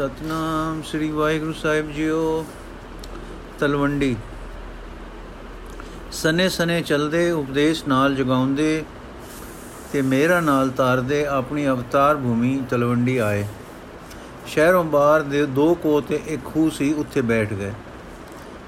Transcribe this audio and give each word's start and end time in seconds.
ਸਤਨਾਮ 0.00 0.82
ਸ੍ਰੀ 0.82 1.10
ਵਾਹਿਗੁਰੂ 1.10 1.52
ਸਾਹਿਬ 1.52 1.90
ਜੀਓ, 1.92 2.44
ਤਲਵੰਡੀ। 3.58 4.16
ਸਨੇ 6.12 6.48
ਸਨੇ 6.48 6.80
ਚਲਦੇ, 6.82 7.30
ਉਪਦੇਸ਼ 7.30 7.82
ਨਾਲ 7.88 8.14
ਜਗਾਉਂਦੇ 8.14 8.84
ਤੇ 9.92 10.02
ਮੇਰਾ 10.02 10.40
ਨਾਲ 10.40 10.70
ਤਾਰਦੇ 10.70 11.26
ਆਪਣੀ 11.26 11.68
ਅਵਤਾਰ 11.68 12.16
ਭੂਮੀ 12.16 12.62
ਤਲਵੰਡੀ 12.70 13.18
ਆਏ। 13.18 13.44
ਸ਼ਹਿਰੋਂ 14.46 14.84
ਬਾਹਰ 14.84 15.22
ਦੇ 15.22 15.46
ਦੋ 15.46 15.74
ਕੋ 15.74 16.00
ਤੇ 16.00 16.20
ਇੱਕ 16.26 16.44
ਖੂਹ 16.44 16.70
ਸੀ, 16.70 16.92
ਉੱਥੇ 16.92 17.20
ਬੈਠ 17.20 17.52
ਗਏ। 17.52 17.72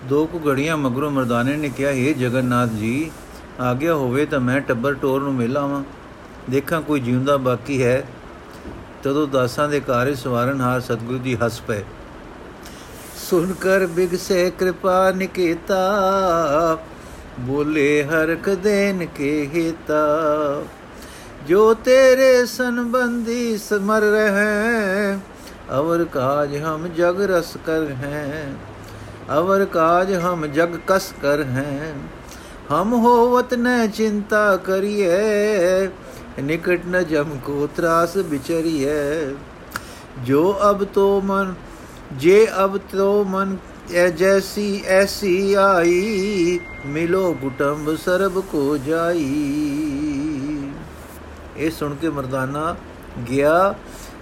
ਦੋ 0.09 0.27
ਕੁ 0.27 0.41
ਘੜੀਆਂ 0.49 0.77
ਮਗਰੋਂ 0.77 1.11
ਮਰਦਾਨੇ 1.11 1.57
ਨੇ 1.57 1.69
ਕਿਹਾ 1.69 1.91
ਇਹ 1.91 2.15
ਜਗਨਨਾਥ 2.15 2.71
ਜੀ, 2.71 3.11
ਆਗਿਆ 3.61 3.95
ਹੋਵੇ 3.95 4.27
ਤਾਂ 4.27 4.41
ਮੈਂ 4.41 4.61
ਟੱਬਰ 4.61 4.95
ਟੋਰ 4.95 5.23
ਨੂੰ 5.23 5.35
ਮਿਲ 5.35 5.57
ਆਵਾਂ। 5.57 5.83
ਦੇਖਾਂ 6.51 6.83
ਕੋਈ 6.83 7.01
ਜਿਉਂਦਾ 7.01 7.37
ਬਾਕੀ 7.37 7.83
ਹੈ 7.83 8.05
ਤਦੋਂ 9.03 9.27
ਦਾਸਾਂ 9.27 9.69
ਦੇ 9.69 9.81
ਕਾਰਜ 9.81 10.19
ਸਵਾਰਨ 10.19 10.61
ਹਾਰ 10.61 10.81
ਸਤਿਗੁਰੂ 10.81 11.19
ਜੀ 11.19 11.37
ਹੱਸ 11.37 11.61
ਪਏ। 11.61 11.83
ਸੁਨ 13.17 13.53
ਕਰ 13.53 13.87
ਬਿਗਸੇ 13.87 14.51
ਕਿਰਪਾ 14.59 15.11
ਨਿਕੇਤਾ, 15.11 15.79
ਬੋਲੇ 17.41 18.05
ਹਰਕ 18.05 18.49
ਦੇਨ 18.55 19.07
ਕੇ 19.07 19.49
ਹਿਤਾ 19.55 20.63
ਜੋ 21.49 21.75
ਤੇਰੇ 21.75 22.47
ਸੰਬੰਧੀ 22.47 23.59
ਸਮਰ 23.59 24.03
ਰਹੇ 24.03 25.17
ਅਵਰ 25.79 26.05
ਕਾਜ 26.05 26.57
ਹਮ 26.57 26.87
ਜਗ 26.97 27.21
ਰਸ 27.31 27.57
ਕਰ 27.67 27.91
ਹੈ। 27.93 28.53
ਅਵਰ 29.39 29.65
ਕਾਜ 29.65 30.13
ਹਮ 30.15 30.47
ਜਗ 30.47 30.77
ਕਸ 30.87 31.13
ਕਰ 31.23 31.43
ਹੈ। 31.43 31.95
ਹਮ 32.73 32.93
ਹੋਵਤ 32.95 33.55
ਨ 33.55 33.91
ਚਿੰਤਾ 33.91 34.57
ਕਰੀਏ 34.57 35.89
ਨਿਕਟ 36.41 36.81
ਨ 36.89 37.05
ਜਮ 37.05 37.39
ਕੋ 37.45 37.69
ਤਰਾਸ 37.77 38.17
ਵਿਚਰੀਏ 38.17 38.91
ਜੋ 40.25 40.59
ਅਬ 40.71 40.85
ਤੋ 40.85 41.21
ਮਨ 41.21 41.55
ਜੇ 42.13 42.49
ਅਬ 42.65 42.77
ਤੋ 42.77 43.25
ਮਨ 43.25 43.57
ਐ 43.95 44.09
ਜੈਸੀ 44.09 44.83
ਐਸੀ 44.87 45.55
ਆਈ 45.55 46.61
ਮਿਲੋ 46.87 47.37
ਕੁਟੰਬ 47.43 47.97
ਸਰਬ 47.97 48.41
ਕੋ 48.41 48.77
ਜਾਈ। 48.77 49.25
ਇਹ 51.57 51.71
ਸੁਣ 51.71 51.95
ਕੇ 51.95 52.09
ਮਰਦਾਨਾ 52.09 52.77
ਗਿਆ। 53.31 53.75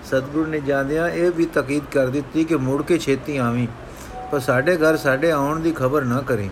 ਸਤਿਗੁਰੂ 0.04 0.46
ਨੇ 0.46 0.60
ਜਾਂਦਿਆਂ 0.60 1.08
ਇਹ 1.08 1.30
ਵੀ 1.30 1.46
ਤਕੀਦ 1.46 1.82
ਕਰ 1.92 2.06
ਦਿੱਤੀ 2.06 2.44
ਕਿ 2.44 2.56
ਮੁੜ 2.56 2.82
ਕੇ 2.82 2.98
ਛੇਤੀ 2.98 3.36
ਆਵੀਂ 3.36 3.68
ਪਰ 4.32 4.40
ਸਾਡੇ 4.40 4.76
ਘਰ 4.76 4.96
ਸਾਡੇ 4.96 5.30
ਆਉਣ 5.30 5.60
ਦੀ 5.60 5.72
ਖਬਰ 5.72 6.04
ਨਾ 6.04 6.20
ਕਰੀ। 6.20 6.50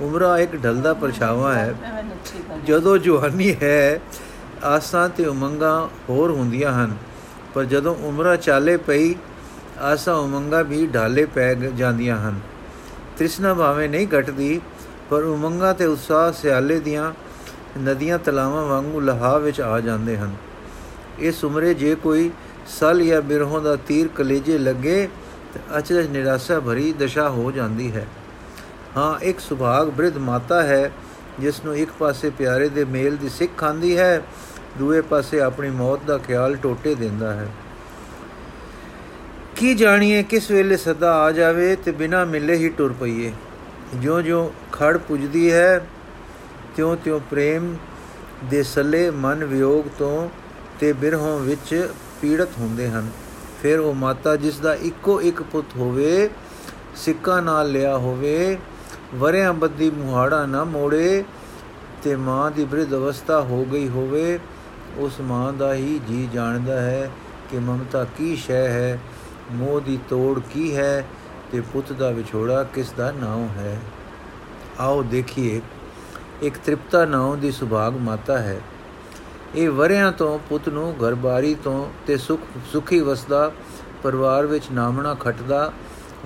ਉਮਰਾ 0.00 0.38
ਇੱਕ 0.38 0.64
ਢਲਦਾ 0.64 0.94
ਪਰਛਾਵਾਂ 0.94 1.54
ਹੈ। 1.54 1.74
ਜਦੋਂ 2.66 2.98
ਜਵਾਨੀ 2.98 3.56
ਹੈ 3.62 4.00
ਆਸਾਂ 4.64 5.08
ਤੇ 5.08 5.24
ਉਮੰਗਾਂ 5.24 5.88
ਹੋਰ 6.08 6.30
ਹੁੰਦੀਆਂ 6.30 6.72
ਹਨ, 6.72 6.96
ਪਰ 7.54 7.64
ਜਦੋਂ 7.64 7.94
ਉਮਰਾ 7.96 8.36
ਚਾਲੇ 8.36 8.76
ਪਈ, 8.76 9.14
ਆਸਾਂ 9.80 10.14
ਉਮੰਗਾਂ 10.14 10.64
ਵੀ 10.64 10.86
ਢਾਲੇ 10.86 11.24
ਪੈ 11.26 11.54
ਜਾਂਦੀਆਂ 11.54 12.16
ਹਨ। 12.18 12.40
ਤ੍ਰਿਸ਼ਨਾ 13.18 13.54
ਭਾਵੇਂ 13.54 13.88
ਨਹੀਂ 13.88 14.06
ਘਟਦੀ, 14.18 14.60
ਪਰ 15.10 15.22
ਉਮੰਗਾਂ 15.22 15.74
ਤੇ 15.74 15.86
ਉਤਸ਼ਾਹ 15.86 16.30
ਸਿਆਲੇ 16.32 16.78
ਦੀਆਂ 16.80 17.12
ਨਦੀਆਂ 17.78 18.18
ਤਲਾਵਾਂ 18.18 18.64
ਵਾਂਗੂ 18.66 19.00
ਲਹਾ 19.00 19.36
ਵਿੱਚ 19.38 19.60
ਆ 19.60 19.80
ਜਾਂਦੇ 19.80 20.16
ਹਨ। 20.16 20.34
ਇਸ 21.18 21.44
ਉਮਰੇ 21.44 21.74
ਜੇ 21.74 21.94
ਕੋਈ 21.94 22.30
ਸਲ 22.68 23.02
ਜਾਂ 23.02 23.22
ਬਿਰਹੋਂ 23.22 23.60
ਦਾ 23.60 23.76
ਤੀਰ 23.76 24.08
ਕਲੇਜੇ 24.08 24.58
ਲੱਗੇ, 24.58 25.08
ਤੇ 25.54 25.60
ਅਚਰਜ 25.78 26.10
ਨਿਰਾਸ਼ਾ 26.10 26.60
ਭਰੀ 26.60 26.92
ਦਸ਼ਾ 26.92 27.28
ਹੋ 27.28 27.50
ਜਾਂਦੀ 27.52 27.90
ਹੈ। 27.92 28.06
ਹਾਂ, 28.96 29.18
ਇੱਕ 29.20 29.40
ਸੁਭਾਗ 29.40 29.88
ਬ੍ਰਿਧ 29.88 30.16
ਮਾਤਾ 30.18 30.62
ਹੈ 30.62 30.90
ਜਿਸ 31.40 31.64
ਨੂੰ 31.64 31.76
ਇੱਕ 31.76 31.90
ਪਾਸੇ 31.98 32.30
ਪਿਆਰੇ 32.30 32.68
ਦੇ 32.68 32.84
ਮੇਲ 32.84 33.16
ਦੀ 33.16 33.28
ਸਿੱਖ 33.28 33.50
ਖਾਂਦੀ 33.56 33.96
ਹੈ 33.98 34.22
ਦੂਏ 34.78 35.00
ਪਾਸੇ 35.00 35.40
ਆਪਣੀ 35.40 35.70
ਮੌਤ 35.70 36.00
ਦਾ 36.06 36.18
ਖਿਆਲ 36.18 36.56
ਟੋਟੇ 36.56 36.94
ਦਿੰਦਾ 36.94 37.32
ਹੈ। 37.32 37.48
ਕੀ 39.56 39.74
ਜਾਣੀਏ 39.74 40.22
ਕਿਸ 40.22 40.50
ਵੇਲੇ 40.50 40.76
ਸਦਾ 40.76 41.14
ਆ 41.14 41.32
ਜਾਵੇ 41.32 41.76
ਤੇ 41.76 41.90
ਬਿਨਾ 41.92 42.24
ਮਿਲੇ 42.24 42.54
ਹੀ 42.54 42.68
ਟੁਰ 42.68 42.92
ਪਈਏ। 42.92 43.32
ਜਿਉਂ-ਜਿਉਂ 43.94 44.50
ਖੜ 44.72 44.96
ਪੁੱਜਦੀ 44.96 45.52
ਹੈ, 45.52 45.86
ਤਿਉਂ-ਤਿਉਂ 46.76 47.20
ਪ੍ਰੇਮ 47.30 47.76
ਦੇ 48.44 48.62
ਸੱਲੇ 48.62 49.10
ਮਨ 49.10 49.44
ਵਿਯੋਗ 49.44 49.84
ਤੋਂ 49.98 50.30
ਤੇ 50.80 50.92
ਬਿਰਹੋਂ 50.92 51.40
ਵਿੱਚ 51.40 51.90
ਪੀੜਤ 52.22 52.48
ਹੁੰਦੇ 52.58 52.90
ਹਨ। 52.90 53.10
ਫਿਰ 53.62 53.78
ਉਹ 53.78 53.94
ਮਾਤਾ 53.94 54.36
ਜਿਸ 54.36 54.58
ਦਾ 54.58 54.74
ਇੱਕੋ 54.74 55.22
ਇੱਕ 55.22 55.42
ਪੁੱਤ 55.42 55.66
ਹੋਵੇ, 55.76 56.30
ਸਿੱਕਾ 56.96 57.40
ਨਾਲ 57.40 57.72
ਲਿਆ 57.72 57.96
ਹੋਵੇ 57.96 58.58
ਵਰਿਆਂ 59.14 59.52
ਬੱਦੀ 59.52 59.90
ਮੁਹਾੜਾ 59.90 60.46
ਨਾ 60.46 60.64
ਮੋੜੇ 60.64 61.24
ਤੇ 62.02 62.16
ਮਾਂ 62.16 62.50
ਦੀ 62.50 62.64
ਬ੍ਰਿਧ 62.64 62.94
ਅਵਸਥਾ 62.94 63.40
ਹੋ 63.40 63.64
ਗਈ 63.64 63.88
ਹੋਵੇ 63.88 64.38
ਉਸ 64.98 65.20
ਮਾਂ 65.20 65.52
ਦਾ 65.52 65.74
ਹੀ 65.74 66.00
ਜੀ 66.08 66.28
ਜਾਣਦਾ 66.34 66.80
ਹੈ 66.80 67.10
ਕਿ 67.50 67.58
ਮਮਤਾ 67.58 68.04
ਕੀ 68.04 68.36
ਸ਼ੈ 68.36 68.68
ਹੈ, 68.68 68.98
ਮੋਹ 69.52 69.80
ਦੀ 69.80 69.98
ਤੋੜ 70.08 70.40
ਕੀ 70.40 70.76
ਹੈ 70.76 71.04
ਤੇ 71.52 71.60
ਪੁੱਤ 71.60 71.92
ਦਾ 71.92 72.10
ਵਿਛੋੜਾ 72.10 72.64
ਕਿਸ 72.64 72.92
ਦਾ 72.92 73.10
ਨਾਮ 73.10 73.48
ਹੈ। 73.56 73.78
ਆਓ 74.80 75.02
ਦੇਖੀਏ, 75.02 75.60
ਇੱਕ 76.42 76.58
ਤ੍ਰਿਪਤਾ 76.64 77.04
ਨਾਮ 77.04 77.40
ਦੀ 77.40 77.50
ਸੁਭਾਗ 77.50 77.96
ਮਾਤਾ 77.96 78.38
ਹੈ। 78.38 78.60
ਇਹ 79.54 79.70
ਵਰਿਆਂ 79.70 80.12
ਤੋਂ 80.12 80.38
ਪੁੱਤ 80.38 80.68
ਨੂੰ 80.68 80.94
ਘਰਬਾਰੀ 81.04 81.54
ਤੋਂ 81.54 81.90
ਤੇ 82.06 82.16
ਸੁਖ, 82.16 82.40
ਸੁਖੀ 82.72 83.00
ਵਸਦਾ, 83.00 83.52
ਪਰਿਵਾਰ 84.02 84.46
ਵਿੱਚ 84.46 84.64
ਨਾਮਣਾ 84.72 85.14
ਖਟਦਾ, 85.14 85.72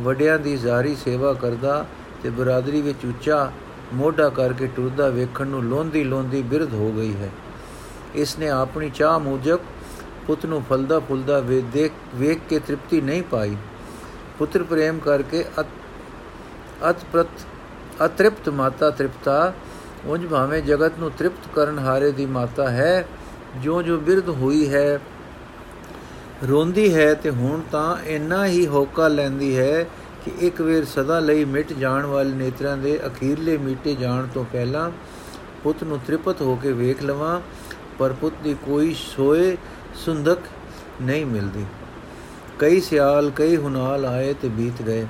ਵੱਡਿਆਂ 0.01 0.39
ਦੀ 0.39 0.57
ਜ਼ਾਰੀ 0.57 0.95
ਸੇਵਾ 0.95 1.33
ਕਰਦਾ 1.33 1.87
ਤੇ 2.23 2.31
ਬਰਾਦਰੀ 2.31 2.81
ਵਿੱਚ 2.81 3.05
ਉੱਚਾ 3.05 3.53
ਮੋਢਾ 3.95 4.29
ਕਰਕੇ 4.29 4.67
ਟੁਰਦਾ 4.67 5.09
ਵੇਖਣ 5.09 5.47
ਨੂੰ 5.47 5.65
ਲੋਂਦੀ 5.65 6.05
ਲੋਂਦੀ 6.05 6.43
ਬਿਰਧ 6.43 6.75
ਹੋ 6.75 6.93
ਗਈ 6.93 7.15
ਹੈ। 7.17 7.31
ਇਸ 8.15 8.39
ਨੇ 8.39 8.49
ਆਪਣੀ 8.51 8.91
ਚਾਹ 8.91 9.19
ਮੂਜਬ 9.19 9.61
ਪੁੱਤ 10.27 10.47
ਨੂੰ 10.47 10.63
ਫਲਦਾ 10.63 10.99
ਫੁੱਲਦਾ 10.99 11.39
ਵੇ 11.41 11.61
ਦੇਖ, 11.73 11.93
ਵੇਖ 12.15 12.41
ਕੇ 12.49 12.59
ਤ੍ਰਿਪਤੀ 12.59 13.01
ਨਹੀਂ 13.01 13.23
ਪਾਈ। 13.23 13.57
ਪੁੱਤਰ 14.39 14.63
ਪ੍ਰੇਮ 14.63 14.99
ਕਰਕੇ 14.99 15.45
ਅਤ 16.91 17.05
ਪ੍ਰਤ 17.13 17.47
ਅਤ੍ਰਿਪਤ 18.05 18.49
ਮਾਤਾ 18.51 18.91
ਤ੍ਰਿਪਤਾ 18.91 19.53
ਉੰਜ 20.07 20.27
ਭਾਵੇਂ 20.27 20.63
ਜਗਤ 20.63 20.99
ਨੂੰ 20.99 21.11
ਤ੍ਰਿਪਤ 21.11 21.49
ਕਰਨ 21.55 21.79
ਹਾਰੇ 21.79 22.11
ਦੀ 22.13 22.27
ਮਾਤਾ 22.29 22.69
ਹੈ 22.71 23.07
ਜੋ 23.63 23.81
ਜੋ 23.83 23.97
ਬਿਰਧ 23.99 24.29
ਹੋਈ 24.31 24.69
ਹੈ, 24.69 25.01
ਰੋਂਦੀ 26.49 26.95
ਹੈ 26.95 27.13
ਤੇ 27.15 27.31
ਹੁਣ 27.31 27.61
ਤਾਂ 27.73 27.97
ਇੰਨਾ 28.07 28.45
ਹੀ 28.47 28.67
ਹੋਕਾ 28.67 29.09
ਲੈਂਦੀ 29.09 29.57
ਹੈ 29.57 29.87
ਕਿ 30.25 30.33
ਇੱਕ 30.47 30.61
ਵੇਰ 30.63 30.85
ਸਦਾ 30.85 31.19
ਲਈ 31.21 31.45
ਮਿਟ 31.45 31.73
ਜਾਣ 31.73 32.07
ਵਾਲੇ 32.07 32.33
ਨੇਤਰਾਂ 32.35 32.77
ਦੇ 32.77 32.99
ਅਖੀਰਲੇ 33.07 33.57
ਮੀਟੇ 33.59 33.95
ਜਾਣ 33.95 34.27
ਤੋਂ 34.27 34.45
ਪਹਿਲਾਂ 34.45 34.91
ਪੁੱਤ 35.63 35.85
ਨੂੰ 35.85 35.99
ਤ੍ਰਿਪਤ 36.07 36.43
ਹੋ 36.43 36.57
ਕੇ 36.57 36.73
ਵੇਖ 36.73 37.03
ਲਵਾਂ 37.03 37.41
ਪਰ 37.99 38.13
ਪੁੱਤ 38.13 38.35
ਦੀ 38.45 38.55
ਕੋਈ 38.55 38.97
ਸੋਏ 38.99 39.57
ਸੁੰਦਕ 39.95 40.39
ਨਹੀਂ 41.03 41.27
ਮਿਲਦੀ। 41.27 41.65
ਕਈ 42.59 42.81
ਸਿਆਲ, 42.81 43.31
ਕਈ 43.31 43.57
ਹੁਨਾਲ 43.57 44.07
ਆਏ 44.07 44.35
ਤੇ 44.35 44.49
ਬੀਤ 44.49 44.83
ਗਏ, 44.83 45.07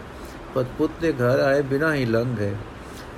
ਪਰ 0.55 0.65
ਪੁੱਤ 0.78 0.93
ਦੇ 1.00 1.12
ਘਰ 1.12 1.41
ਆਏ 1.41 1.62
ਬਿਨਾਂ 1.62 1.95
ਹੀ 1.95 2.05
ਲੰਘ 2.05 2.37
ਗਏ। 2.37 2.55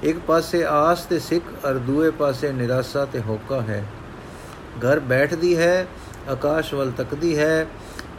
ਇੱਕ 0.02 0.18
ਪਾਸੇ 0.18 0.64
ਆਸ 0.64 1.02
ਤੇ 1.02 1.18
ਸਿੱਖ 1.18 1.44
ਅਰ 1.70 1.74
ਦੂਏ 1.74 2.10
ਪਾਸੇ 2.10 2.52
ਨਿਰਾਸ਼ਾ 2.52 3.04
ਤੇ 3.04 3.20
ਹੋਕਾ 3.20 3.60
ਹੈ। 3.60 3.84
ਘਰ 4.78 5.00
ਬੈਠਦੀ 5.00 5.56
ਹੈ, 5.56 5.86
ਆਕਾਸ਼ 6.28 6.74
ਵੱਲ 6.74 6.90
ਤੱਕਦੀ 6.90 7.38
ਹੈ, 7.38 7.66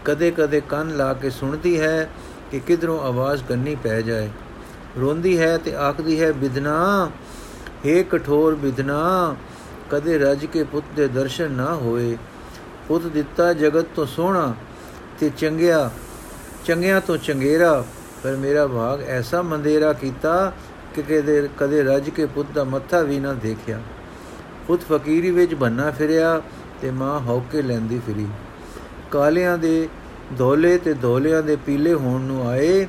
ਕਦੇ-ਕਦੇ 0.05 0.61
ਕੰਨ 0.69 0.97
ਲਾ 0.97 1.13
ਕੇ 1.13 1.29
ਸੁਣਦੀ 1.29 1.79
ਹੈ 1.79 2.09
ਕਿ 2.51 2.59
ਕਿਧਰੋਂ 2.59 2.99
ਆਵਾਜ਼ 2.99 3.43
ਕੰਨੀ 3.49 3.75
ਪੈ 3.75 4.01
ਜਾਏ। 4.01 4.29
ਰੋਂਦੀ 4.99 5.39
ਹੈ 5.39 5.57
ਤੇ 5.57 5.75
ਆਖਦੀ 5.75 6.21
ਹੈ 6.21 6.31
ਬਿਦਨਾ 6.31 7.09
ਏ 7.85 8.03
ਕਠੋਰ 8.03 8.55
ਬਿਦਨਾ 8.55 9.35
ਕਦੇ 9.91 10.17
ਰਜ 10.17 10.45
ਕੇ 10.45 10.63
ਪੁੱਤ 10.63 10.85
ਦੇ 10.95 11.07
ਦਰਸ਼ਨ 11.07 11.51
ਨਾ 11.51 11.73
ਹੋਏ। 11.75 12.17
ਪੁੱਤ 12.87 13.05
ਦਿੱਤਾ 13.05 13.51
ਜਗਤ 13.53 13.85
ਤੋਂ 13.95 14.05
ਸੋਹਣਾ 14.05 14.53
ਤੇ 15.19 15.29
ਚੰਗਿਆ, 15.37 15.89
ਚੰਗਿਆਂ 16.65 17.01
ਤੋਂ 17.01 17.17
ਚੰਗੇਰਾ। 17.17 17.83
ਪਰ 18.23 18.35
ਮੇਰਾ 18.35 18.67
ਭਾਗ 18.67 19.01
ਐਸਾ 19.01 19.41
ਮੰਦੇਰਾ 19.41 19.93
ਕੀਤਾ 19.93 20.53
ਕਿ 20.95 21.01
ਕਦੇ 21.01 21.47
ਕਦੇ 21.57 21.81
ਰਜ 21.83 22.09
ਕੇ 22.09 22.25
ਪੁੱਤ 22.25 22.47
ਦਾ 22.53 22.63
ਮੱਥਾ 22.63 23.01
ਵੀ 23.01 23.19
ਨਾ 23.19 23.33
ਦੇਖਿਆ। 23.33 23.79
ਪੁੱਤ 24.67 24.81
ਫਕੀਰੀ 24.83 25.31
ਵਿੱਚ 25.31 25.53
ਬੰਨਾ 25.53 25.91
ਫਿਰਿਆ 25.91 26.41
ਤੇ 26.81 26.91
ਮਾਂ 26.91 27.19
ਹੌਕੇ 27.19 27.61
ਲੈਂਦੀ 27.61 27.99
ਫਿਰੀ। 28.07 28.25
ਕਾਲਿਆਂ 29.11 29.57
ਦੇ 29.57 29.87
ਧੋਲੇ 30.37 30.77
ਤੇ 30.77 30.93
ਧੋਲਿਆਂ 30.93 31.43
ਦੇ 31.43 31.55
ਪੀਲੇ 31.55 31.93
ਹੋਣ 31.93 32.21
ਨੂੰ 32.21 32.47
ਆਏ। 32.49 32.87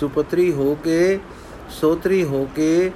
ਸੁਪਤਰੀ 0.00 0.52
ਹੋ 0.52 0.74
ਕੇ, 0.74 1.18
ਸੋਤਰੀ 1.70 2.22
ਹੋ 2.24 2.48
ਕੇ 2.56 2.90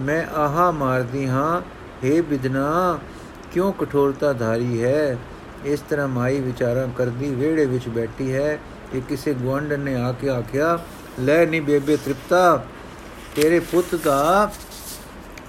ਮੈਂ 0.00 0.24
ਆਹਾ 0.26 0.70
ਮਾਰਦੀ 0.70 1.26
ਹਾਂ 1.26 1.60
हे 2.04 2.22
ਬਿਦਨਾ, 2.22 2.98
ਕਿਉਂ 3.52 3.72
ਕਠੋਰਤਾ 3.72 4.32
ਧਾਰੀ 4.32 4.82
ਹੈ? 4.82 5.18
ਇਸ 5.64 5.80
ਤਰ੍ਹਾਂ 5.80 6.08
ਮਾਈ 6.08 6.40
ਵਿਚਾਰਾਂ 6.40 6.88
ਕਰਦੀ 6.96 7.34
ਵਿਹੜੇ 7.34 7.66
ਵਿੱਚ 7.66 7.88
ਬੈਠੀ 7.88 8.34
ਹੈ 8.34 8.58
ਕਿ 8.92 9.00
ਕਿਸੇ 9.00 9.34
ਗਵੰਡਨ 9.34 9.80
ਨੇ 9.80 9.94
ਆ 9.94 10.12
ਕੇ 10.12 10.28
ਆਖਿਆ, 10.28 10.78
ਲੈ 11.20 11.46
ਨੀ 11.46 11.60
ਬੇਬੇ 11.60 11.96
ਤ੍ਰਿਪਤਾ, 11.96 12.64
ਤੇਰੇ 13.36 13.60
ਪੁੱਤ 13.60 13.94
ਦਾ 13.94 14.52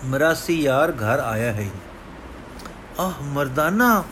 ਮਰਾਸੀ 0.05 0.61
ਯਾਰ 0.61 0.91
ਘਰ 0.91 1.19
ਆਇਆ 1.19 1.51
ਹੈ। 1.51 1.69
ਆਹ 2.99 3.23
ਮਰਦਾਨਾ, 3.23 4.03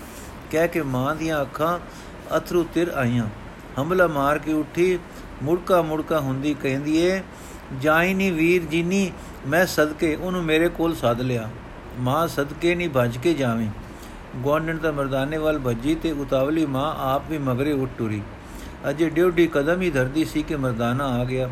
ਕਹਿ 0.52 0.68
ਕੇ 0.68 0.82
ਮਾਂ 0.82 1.16
ਦੀਆਂ 1.16 1.42
ਅੱਖਾਂ 1.42 1.80
ਅਥਰੂ 2.38 2.66
ਤਿਰ 2.74 2.88
ਆਈਆਂ। 2.88 3.28
ਹਮਲਾ 3.82 4.08
ਮਾਰ 4.08 4.38
ਕੇ 4.38 4.54
ਉੱਠੀ, 4.54 5.00
ਮੁੜਕਾ 5.44 5.82
ਮੁੜਕਾ 5.82 6.20
ਹੁੰਦੀ 6.20 6.54
ਕਹਿੰਦੀ 6.54 6.98
ਏ, 6.98 7.24
ਜਾਈ 7.82 8.14
ਨੀ 8.14 8.32
ਵੀਰ 8.32 8.64
ਜੀਨੀ, 8.64 9.12
ਮੈਂ 9.48 9.66
ਸਦਕੇ 9.66 10.16
ਉਹਨੂੰ 10.16 10.44
ਮੇਰੇ 10.44 10.68
ਕੋਲ 10.68 10.96
ਸੱਦ 10.96 11.22
ਲਿਆ। 11.22 11.50
ਮਾਂ 12.00 12.28
ਸਦਕੇ 12.28 12.76
ਨਹੀਂ 12.76 12.90
ਭੱਜ 12.90 13.18
ਕੇ 13.18 13.34
ਜਾਵੇਂ। 13.34 13.70
ਗਵਾਂਡਣ 14.46 14.78
ਤਾਂ 14.78 14.92
ਮਰਦਾਨੇ 14.94 15.38
ਵੱਲ 15.38 15.60
ਭੱਜੀ 15.60 15.96
ਤੇ 15.96 16.12
ਉਤਾਵਲੀ 16.12 16.66
ਮਾਂ 16.66 16.94
ਆਪ 17.06 17.30
ਵੀ 17.30 17.38
ਮਗਰੇ 17.38 17.72
ਉੱਠ 17.72 17.90
ਟੁਰੀ। 17.98 18.22
ਅਜੇ 18.90 19.10
ਡਿਊਟੀ 19.10 19.48
ਕਦਮ 19.48 19.82
ਹੀ 19.82 19.90
ਧਰਦੀ 19.90 20.26
ਸੀ 20.26 20.44
ਕਿ 20.44 20.56
ਮਰਦਾਨਾ 20.56 21.08
ਆ 21.20 21.24
ਗਿਆ। 21.24 21.50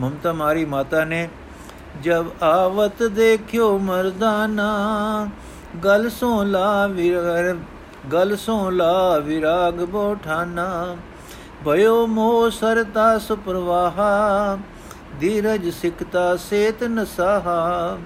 ਮਮਤਾ 0.00 0.32
ਮਾਰੀ 0.32 0.64
ਮਾਤਾ 0.64 1.04
ਨੇ, 1.04 1.28
ਜਬ 2.02 2.26
ਆਵਤ 2.42 3.02
ਦੇਖਿਓ 3.02 3.78
ਮਰਦਾਨਾ, 3.78 5.28
ਗਲ 5.84 6.08
ਸੋ 6.10 6.42
ਲਾ 6.44 6.86
ਵਿਰ 6.86 7.56
ਗਲ 8.12 8.36
ਸੋ 8.36 8.70
ਲਾ 8.70 9.18
ਵਿਰਾਗ 9.18 9.84
ਬੋਠਾਨਾ। 9.84 10.96
ਭਇਓ 11.64 12.06
ਮੋ 12.06 12.50
ਸਰਤਾ 12.50 13.18
ਸੁਪਰਵਾਹਾ 13.18 14.58
ਧੀਰਜ 15.20 15.68
ਸਿਕਤਾ 15.70 16.36
ਸੇਤ 16.36 16.82
ਨਸਾਹਾ। 16.84 17.98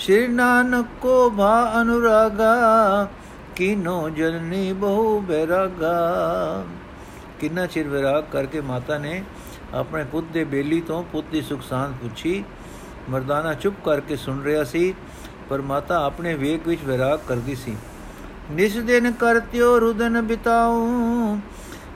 ਸ਼੍ਰੀ 0.00 0.26
ਨਾਨਕ 0.26 0.86
ਕੋ 1.00 1.30
ਭਾ 1.30 1.80
ਅਨੁਰਾਗਾ, 1.80 3.08
ਕਿਨੋ 3.56 4.08
ਜਨਨੀ 4.08 4.72
ਬਹੁ 4.72 5.20
ਬੈਰਾਗਾ। 5.20 6.64
ਕਿੰਨਾ 7.40 7.66
ਚਿਰ 7.66 7.88
ਵਿਰਾਗ 7.88 8.24
ਕਰਕੇ 8.32 8.60
ਮਾਤਾ 8.60 8.98
ਨੇ 8.98 9.22
ਆਪਣੇ 9.74 10.04
ਪੁੱਤ 10.04 10.32
ਦੇ 10.32 10.44
ਬੇਲੀ 10.44 10.80
ਤੋਂ 10.80 11.02
ਪੁੱਤ 11.02 11.26
ਦੀ 11.32 11.42
ਸੁਖ 11.42 11.62
ਸਾਂਦ 11.62 11.92
ਪੁੱਛੀ। 11.92 12.42
ਮਰਦਾਨਾ 13.10 13.54
ਚੁੱਪ 13.54 13.84
ਕਰਕੇ 13.84 14.16
ਸੁਣ 14.16 14.42
ਰਿਹਾ 14.42 14.64
ਸੀ, 14.64 14.94
ਪਰ 15.50 15.60
ਮਾਤਾ 15.62 16.04
ਆਪਣੇ 16.06 16.34
ਵੇਗ 16.34 16.68
ਵਿੱਚ 16.68 16.84
ਵਿਰਾਗ 16.84 17.18
ਕਰਦੀ 17.28 17.54
ਸੀ। 17.54 17.76
ਨਿਸ 18.50 18.76
ਦਿਨ 18.76 19.12
ਕਰਤਿਓ 19.12 19.78
ਰੁਦਨ 19.80 20.20
ਬਿਤਾਉ, 20.22 21.38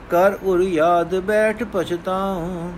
ਕਰ 0.09 0.37
ਉਰ 0.43 0.61
ਯਾਦ 0.61 1.19
ਬੈਠ 1.21 1.63
ਪਛਤਾਉ। 1.63 2.71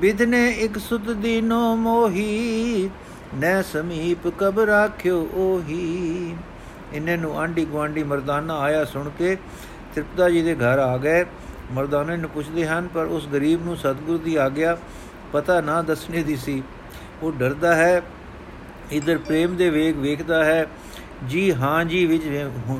ਬਿਦਨੇ 0.00 0.48
ਇਕ 0.50 0.78
ਸੁਤ 0.78 1.10
ਦੀਨੋ 1.12 1.74
ਮੋਹੀ 1.76 2.90
ਨੈ 3.34 3.60
ਸਮੀਪ 3.62 4.26
ਕਬ 4.38 4.58
ਰਾਖਿਓ 4.60 5.20
ਉਹੀ 5.34 6.34
ਇਹਨੇ 6.92 7.16
ਨੂੰ 7.16 7.38
ਆਂਡੀ 7.40 7.64
ਗਵਾਂਡੀ 7.64 8.02
ਮਰਦਾਨਾ 8.02 8.58
ਆਇਆ 8.58 8.84
ਸੁਣ 8.84 9.08
ਕੇ, 9.18 9.36
ਤ੍ਰਿਪਤਾ 9.94 10.28
ਜੀ 10.30 10.42
ਦੇ 10.42 10.54
ਘਰ 10.54 10.78
ਆ 10.78 10.96
ਗਏ। 10.96 11.24
ਮਰਦਾਨੇ 11.72 12.16
ਨੂੰ 12.16 12.30
ਪੁੱਛਦੇ 12.30 12.66
ਹਨ, 12.66 12.88
ਪਰ 12.94 13.04
ਉਸ 13.06 13.28
ਗਰੀਬ 13.28 13.64
ਨੂੰ 13.64 13.76
ਸਤਗੁਰ 13.76 14.18
ਦੀ 14.18 14.36
ਆਗਿਆ 14.36 14.76
ਪਤਾ 15.32 15.60
ਨਾ 15.60 15.80
ਦੱਸਣੇ 15.82 16.22
ਦੀ 16.22 16.36
ਸੀ। 16.36 16.62
ਉਹ 17.22 17.32
ਡਰਦਾ 17.32 17.74
ਹੈ, 17.74 18.02
ਇਧਰ 18.92 19.18
ਪ੍ਰੇਮ 19.18 19.56
ਦੇ 19.56 19.70
ਵੇਗ 19.70 19.96
ਵੇਖਦਾ 19.96 20.44
ਹੈ। 20.44 20.66
ਜੀ 21.28 21.52
ਹਾਂ 21.52 21.84
ਜੀ 21.84 22.04
ਵਿੱਚ 22.06 22.24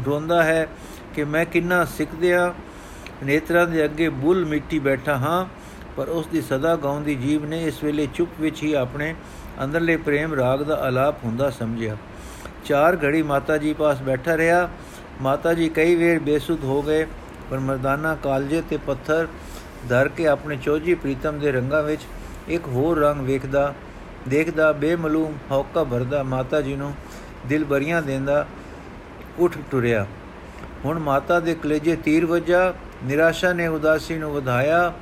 ਰੋਂਦਾ 0.06 0.42
ਹੈ 0.42 0.66
ਕਿ 1.14 1.24
ਮੈਂ 1.24 1.44
ਕਿੰਨਾ 1.44 1.84
ਸਿੱਖਦਿਆ 1.84 2.52
ਨੇਤਰਾਂ 3.22 3.66
ਦੇ 3.66 3.84
ਅੱਗੇ 3.84 4.08
ਬੁੱਲ 4.08 4.44
ਮਿੱਟੀ 4.44 4.78
ਬੈਠਾ 4.78 5.16
ਹਾਂ, 5.16 5.44
ਪਰ 5.96 6.08
ਉਸ 6.08 6.26
ਦੀ 6.26 6.40
ਸਦਾ 6.42 6.74
ਗਾਉਂਦੀ 6.76 7.14
ਜੀਵ 7.14 7.44
ਨੇ 7.44 7.64
ਇਸ 7.64 7.82
ਵੇਲੇ 7.84 8.06
ਚੁੱਪ 8.14 8.40
ਵਿੱਚ 8.40 8.62
ਹੀ 8.62 8.72
ਆਪਣੇ 8.72 9.14
ਅੰਦਰਲੇ 9.64 9.96
ਪ੍ਰੇਮ 9.96 10.34
ਰਾਗ 10.34 10.62
ਦਾ 10.62 10.74
ਆਲਾਪ 10.82 11.24
ਹੁੰਦਾ 11.24 11.50
ਸਮਝਿਆ। 11.50 11.96
ਚਾਰ 12.64 12.96
ਘੜੀ 13.04 13.22
ਮਾਤਾ 13.22 13.56
ਜੀ 13.56 13.72
ਪਾਸ 13.72 14.02
ਬੈਠਾ 14.02 14.36
ਰਿਹਾ। 14.36 14.68
ਮਾਤਾ 15.22 15.54
ਜੀ 15.54 15.68
ਕਈ 15.68 15.94
ਵੇਰ 15.94 16.18
ਬੇਸੁੱਧ 16.18 16.64
ਹੋ 16.64 16.80
ਗਏ, 16.82 17.06
ਪਰ 17.50 17.58
ਮਰਦਾਨਾ 17.58 18.14
ਕਾਲਜੇ 18.14 18.62
ਤੇ 18.70 18.76
ਪੱਥਰ 18.76 19.26
ਧਰ 19.88 20.08
ਕੇ 20.08 20.26
ਆਪਣੇ 20.26 20.56
ਚੋਜੀ 20.56 20.94
ਪ੍ਰੀਤਮ 20.94 21.38
ਦੇ 21.38 21.52
ਰੰਗਾਂ 21.52 21.82
ਵਿੱਚ 21.82 22.02
ਇੱਕ 22.48 22.66
ਹੋਰ 22.68 22.98
ਰੰਗ 22.98 23.20
ਵੇਖਦਾ, 23.20 23.74
ਦੇਖਦਾ, 24.28 24.72
ਬੇਮਲੂਮ 24.72 25.36
ਹੌਕਾ 25.50 25.84
ਭਰਦਾ 25.84 26.22
ਮਾਤਾ 26.22 26.60
ਜੀ 26.60 26.76
ਨੂੰ 26.76 26.92
ਦਿਲ 27.46 27.64
ਬਰੀਆਂ 27.64 28.02
ਦੇਂਦਾ 28.02 28.46
ਉੱਠ 29.38 29.56
ਟੁਰਿਆ। 29.70 30.06
ਹੁਣ 30.84 30.98
ਮਾਤਾ 30.98 31.40
ਦੇ 31.40 31.54
ਕਲੇਜੇ 31.54 31.96
ਤੀਰ 31.96 32.26
ਵੱਜਾ, 32.26 32.72
ਨਿਰਾਸ਼ਾ 33.04 33.52
ਨੇ 33.52 33.66
ਉਦਾਸੀ 33.66 34.18
ਨੂੰ 34.18 34.32
ਵਧਾਇਆ, 34.32 34.92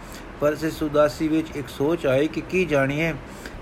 ਪਰ 0.41 0.56
ਇਸ 0.63 0.83
ਉਦਾਸੀ 0.83 1.29
ਵਿੱਚ 1.29 1.56
ਇੱਕ 1.56 1.69
ਸੋਚ 1.69 2.06
ਆਈ 2.06 2.29
ਕਿ 2.29 2.41
ਕੀ 2.41 2.65
ਜਾਣੀਏ? 2.65 3.13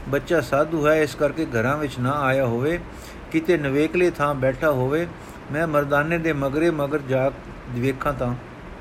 ਬੱਚਾ 0.09 0.41
ਸਾਧੂ 0.41 0.87
ਹੈ, 0.87 1.03
ਇਸ 1.03 1.15
ਕਰਕੇ 1.15 1.47
ਘਰਾਂ 1.47 1.77
ਵਿੱਚ 1.77 1.99
ਨਾ 1.99 2.11
ਆਇਆ 2.11 2.47
ਹੋਵੇ, 2.47 2.79
ਕਿਤੇ 3.33 3.56
ਨਵੇਕਲੇ 3.56 4.11
ਥਾਂ 4.11 4.35
ਬੈਠਾ 4.35 4.71
ਹੋਵੇ। 4.71 5.06
ਮੈਂ 5.53 5.67
ਮਰਦਾਨੇ 5.67 6.19
ਦੇ 6.19 6.33
ਮਗਰੇ 6.33 6.71
ਮਗਰ 6.71 6.99
ਜਾ 6.99 7.31
ਵੇਖਾਂ 7.71 8.12
ਤਾਂ, 8.12 8.35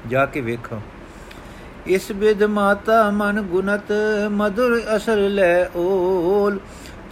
ਜਾ 0.07 0.25
ਕੇ 0.25 0.41
ਵੇਖਾਂ। 0.41 0.79
ਇਸ 1.87 2.11
ਬਿਦ 2.11 2.43
ਮਾਤਾ 2.43 3.09
ਮਨ 3.09 3.41
ਗੁਨਤ 3.41 3.91
ਮధుਰ 4.31 4.81
ਅਸਰ 4.95 5.17
ਲੈ 5.17 5.65
ਓਲ। 5.75 6.59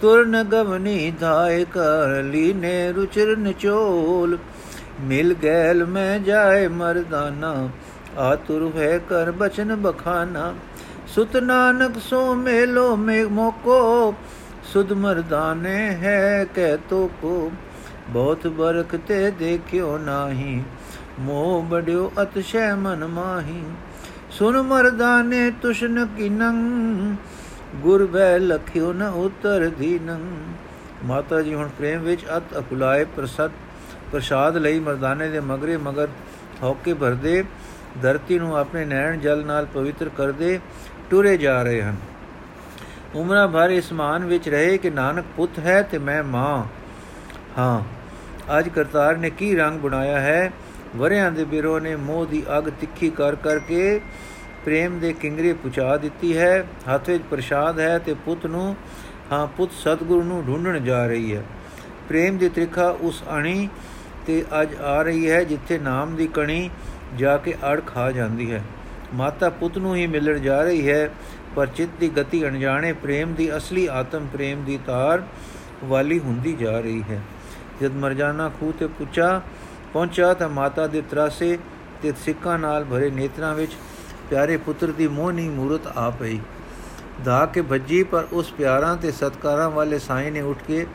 ਤੁਰਨ 0.00 0.42
ਗਵਨੀ 0.42 1.12
ਧਾਇ 1.20 1.64
ਕਰ 1.64 2.22
ਲੀਨੇ 2.22 2.92
ਰੁਚਰ 2.92 3.36
ਨਚੋਲ 3.36 4.38
ਮਿਲ 5.00 5.34
ਗੈਲ 5.44 5.84
ਮੈਂ 5.86 6.18
ਜਾਏ 6.18 6.68
ਮਰਦਾਨਾ, 6.68 7.68
ਆਤੁਰ 8.18 8.72
ਹੈ 8.76 8.98
ਕਰ 8.98 9.30
ਬਚਨ 9.30 9.76
ਬਖਾਨਾ। 9.76 10.54
ਸੁਤ 11.06 11.36
ਨਾਨਕ 11.36 11.98
ਸੋ 12.00 12.34
ਮੇਲੋ 12.34 12.94
ਮੇ 12.96 13.22
ਮੋਕੋ, 13.24 14.14
ਸੁਧ 14.64 14.92
ਮਰਦਾਨੇ 14.94 15.76
ਹੈ 15.96 16.44
ਕਹਿ 16.54 16.76
ਤੋ 16.90 17.08
ਕੋ 17.22 17.50
ਬਹੁਤ 18.08 18.46
ਬਰਕ 18.46 18.94
ਤੇ 19.08 19.30
ਦੇਖਿਓ 19.30 19.96
ਨਾਹੀ, 19.98 20.62
ਮੋਹ 21.20 21.62
ਬੜਿਓ 21.62 22.10
ਅਤਸ਼ੈ 22.22 22.74
ਮਨ 22.74 23.04
ਮਾਹੀ। 23.06 23.62
ਸੁਨ 24.30 24.60
ਮਰਦਾਨੇ 24.62 25.50
ਤੁਸ਼ਨ 25.62 26.04
ਕਿਨੰ, 26.16 27.16
ਗੁਰ 27.82 28.06
ਬੈ 28.06 28.38
ਲਖਿਓ 28.38 28.92
ਨ 28.92 29.02
ਉਤਰ 29.02 29.68
ਦੀਨੰ। 29.78 30.26
ਮਾਤਾ 31.06 31.40
ਜੀ, 31.42 31.54
ਹੁਣ 31.54 31.68
ਪ੍ਰੇਮ 31.78 32.02
ਵਿੱਚ 32.02 32.24
ਅਤ 32.36 32.58
ਅਕੁਲਾਏ 32.58 33.04
ਪ੍ਰਸਦ 33.16 33.50
ਪ੍ਰਸ਼ਾਦ 34.12 34.56
ਲਈ 34.56 34.80
ਮਰਦਾਨੇ 34.80 35.28
ਦੇ 35.28 35.40
ਮਗਰੇ 35.42 35.76
ਮਗਰ 35.76 36.08
ਹੌਕੇ 36.62 36.94
ਭਰਦੇ, 36.94 37.42
ਧਰਤੀ 38.02 38.38
ਨੂੰ 38.38 38.56
ਆਪਣੇ 38.56 38.84
ਨੈਣ 38.84 39.18
ਜਲ 39.20 39.44
ਨਾਲ 39.46 39.66
ਪਵਿੱਤਰ 39.74 40.08
ਕਰਦੇ 40.16 40.58
ਟੁਰੇ 41.10 41.36
ਜਾ 41.36 41.62
ਰਹੇ 41.62 41.82
ਹਨ। 41.82 41.96
ਉਮਰਾਂ 43.14 43.48
ਭਰ 43.48 43.70
ਇਸ 43.70 43.92
ਮਾਨ 43.92 44.24
ਵਿੱਚ 44.24 44.48
ਰਹੇ 44.48 44.78
ਕਿ 44.78 44.90
ਨਾਨਕ 44.90 45.24
ਪੁੱਤ 45.36 45.58
ਹੈ 45.58 45.82
ਤੇ 45.82 45.98
ਮੈਂ 45.98 46.22
ਮਾਂ। 46.22 46.64
ਹਾਂ, 47.58 47.82
ਅੱਜ 48.58 48.68
ਕਰਤਾਰ 48.68 49.16
ਨੇ 49.16 49.30
ਕੀ 49.30 49.54
ਰੰਗ 49.56 49.80
ਬਣਾਇਆ 49.80 50.20
ਹੈ? 50.20 50.52
ਵਰਿਆਂ 50.96 51.30
ਦੇ 51.32 51.44
ਬਿਰੋ 51.44 51.78
ਨੇ 51.78 51.96
ਮੋਹ 51.96 52.26
ਦੀ 52.26 52.42
ਅਗ 52.58 52.70
ਤਿੱਖੀ 52.70 53.10
ਕਰ 53.10 53.34
ਕਰਕੇ 53.34 54.00
ਪ੍ਰੇਮ 54.64 54.98
ਦੇ 54.98 55.12
ਕਿੰਗਰੇ 55.12 55.52
ਪੁਚਾ 55.52 55.96
ਦਿੱਤੀ 55.96 56.36
ਹੈ। 56.36 56.64
ਹੱਥ 56.94 57.08
ਵਿੱਚ 57.08 57.24
ਪ੍ਰਸ਼ਾਦ 57.30 57.80
ਹੈ 57.80 57.98
ਤੇ 57.98 58.14
ਪੁੱਤ 58.14 58.46
ਨੂੰ, 58.46 58.76
ਹਾਂ, 59.32 59.46
ਪੁੱਤ 59.46 59.72
ਸਤਗੁਰੂ 59.72 60.22
ਨੂੰ 60.22 60.44
ਢੂੰਡਣ 60.46 60.80
ਜਾ 60.80 61.06
ਰਹੀ 61.06 61.36
ਹੈ। 61.36 61.42
ਪ੍ਰੇਮ 62.08 62.38
ਦੀ 62.38 62.48
ਤ੍ਰਿਖਾ 62.48 62.88
ਉਸ 63.00 63.22
ਅਣੀ 63.36 63.68
ਤੇ 64.26 64.44
ਅੱਜ 64.62 64.74
ਆ 64.74 65.02
ਰਹੀ 65.02 65.30
ਹੈ 65.30 65.44
ਜਿੱਥੇ 65.44 65.78
ਨਾਮ 65.78 66.16
ਦੀ 66.16 66.26
ਕਣੀ 66.26 66.70
ਜਾ 67.16 67.36
ਕੇ 67.36 67.54
ਅੜ 67.72 67.80
ਖਾ 67.86 68.10
ਜਾਂਦੀ 68.10 68.52
ਹੈ। 68.52 68.62
ਮਾਤਾ 69.14 69.50
ਪੁੱਤ 69.50 69.78
ਨੂੰ 69.78 69.96
ਹੀ 69.96 70.06
ਮਿਲਣ 70.06 70.38
ਜਾ 70.38 70.62
ਰਹੀ 70.62 70.88
ਹੈ, 70.88 71.10
ਪਰ 71.56 71.66
ਚਿੱਤ 71.66 71.90
ਦੀ 72.00 72.08
ਗਤੀ 72.08 72.46
ਅਣਜਾਣੇ, 72.46 72.92
ਪ੍ਰੇਮ 72.92 73.34
ਦੀ 73.34 73.56
ਅਸਲੀ 73.56 73.86
ਆਤਮ, 73.86 74.26
ਪ੍ਰੇਮ 74.32 74.64
ਦੀ 74.64 74.78
ਤਾਰ 74.86 75.22
ਵਾਲੀ 75.84 76.18
ਹੁੰਦੀ 76.18 76.52
ਜਾ 76.52 76.80
ਰਹੀ 76.80 77.02
ਹੈ। 77.02 77.20
ਜਦ 77.82 77.92
ਮਰਜਾਨਾ 77.92 78.48
ਖੂਹ 78.60 78.72
ਤੇ 78.72 78.86
ਪੁੱਛਾ, 78.86 79.40
ਪਹੁੰਚਾ 79.92 80.34
ਤਾਂ 80.34 80.48
ਮਾਤਾ 80.48 80.86
ਦੇ 80.86 81.02
ਤਰਾਸੇ 81.10 81.58
ਤੇ 82.02 82.12
ਸਿੱਕਾਂ 82.24 82.58
ਨਾਲ 82.58 82.84
ਭਰੇ 82.84 83.10
ਨੇਤਰਾਂ 83.10 83.54
ਵਿੱਚ 83.54 83.72
ਪਿਆਰੇ 84.30 84.56
ਪੁੱਤਰ 84.56 84.92
ਦੀ 84.92 85.08
ਮੋਹਨੀ 85.08 85.48
ਮੂਰਤ 85.48 85.86
ਆ 85.86 86.10
ਪਈ। 86.10 86.38
ਦਾ 87.24 87.46
ਕੇ 87.46 87.62
ਭੱਜੀ, 87.62 88.02
ਪਰ 88.02 88.26
ਉਸ 88.32 88.52
ਪਿਆਰਾਂ 88.52 88.96
ਤੇ 88.96 89.10
ਸਤਕਾਰਾਂ 89.10 89.70
ਵਾਲੇ 89.70 89.98
ਸਾਈਂ 89.98 90.32
ਨੇ 90.32 90.40
ਉੱਠ 90.40 90.58
ਕੇ 90.62 90.86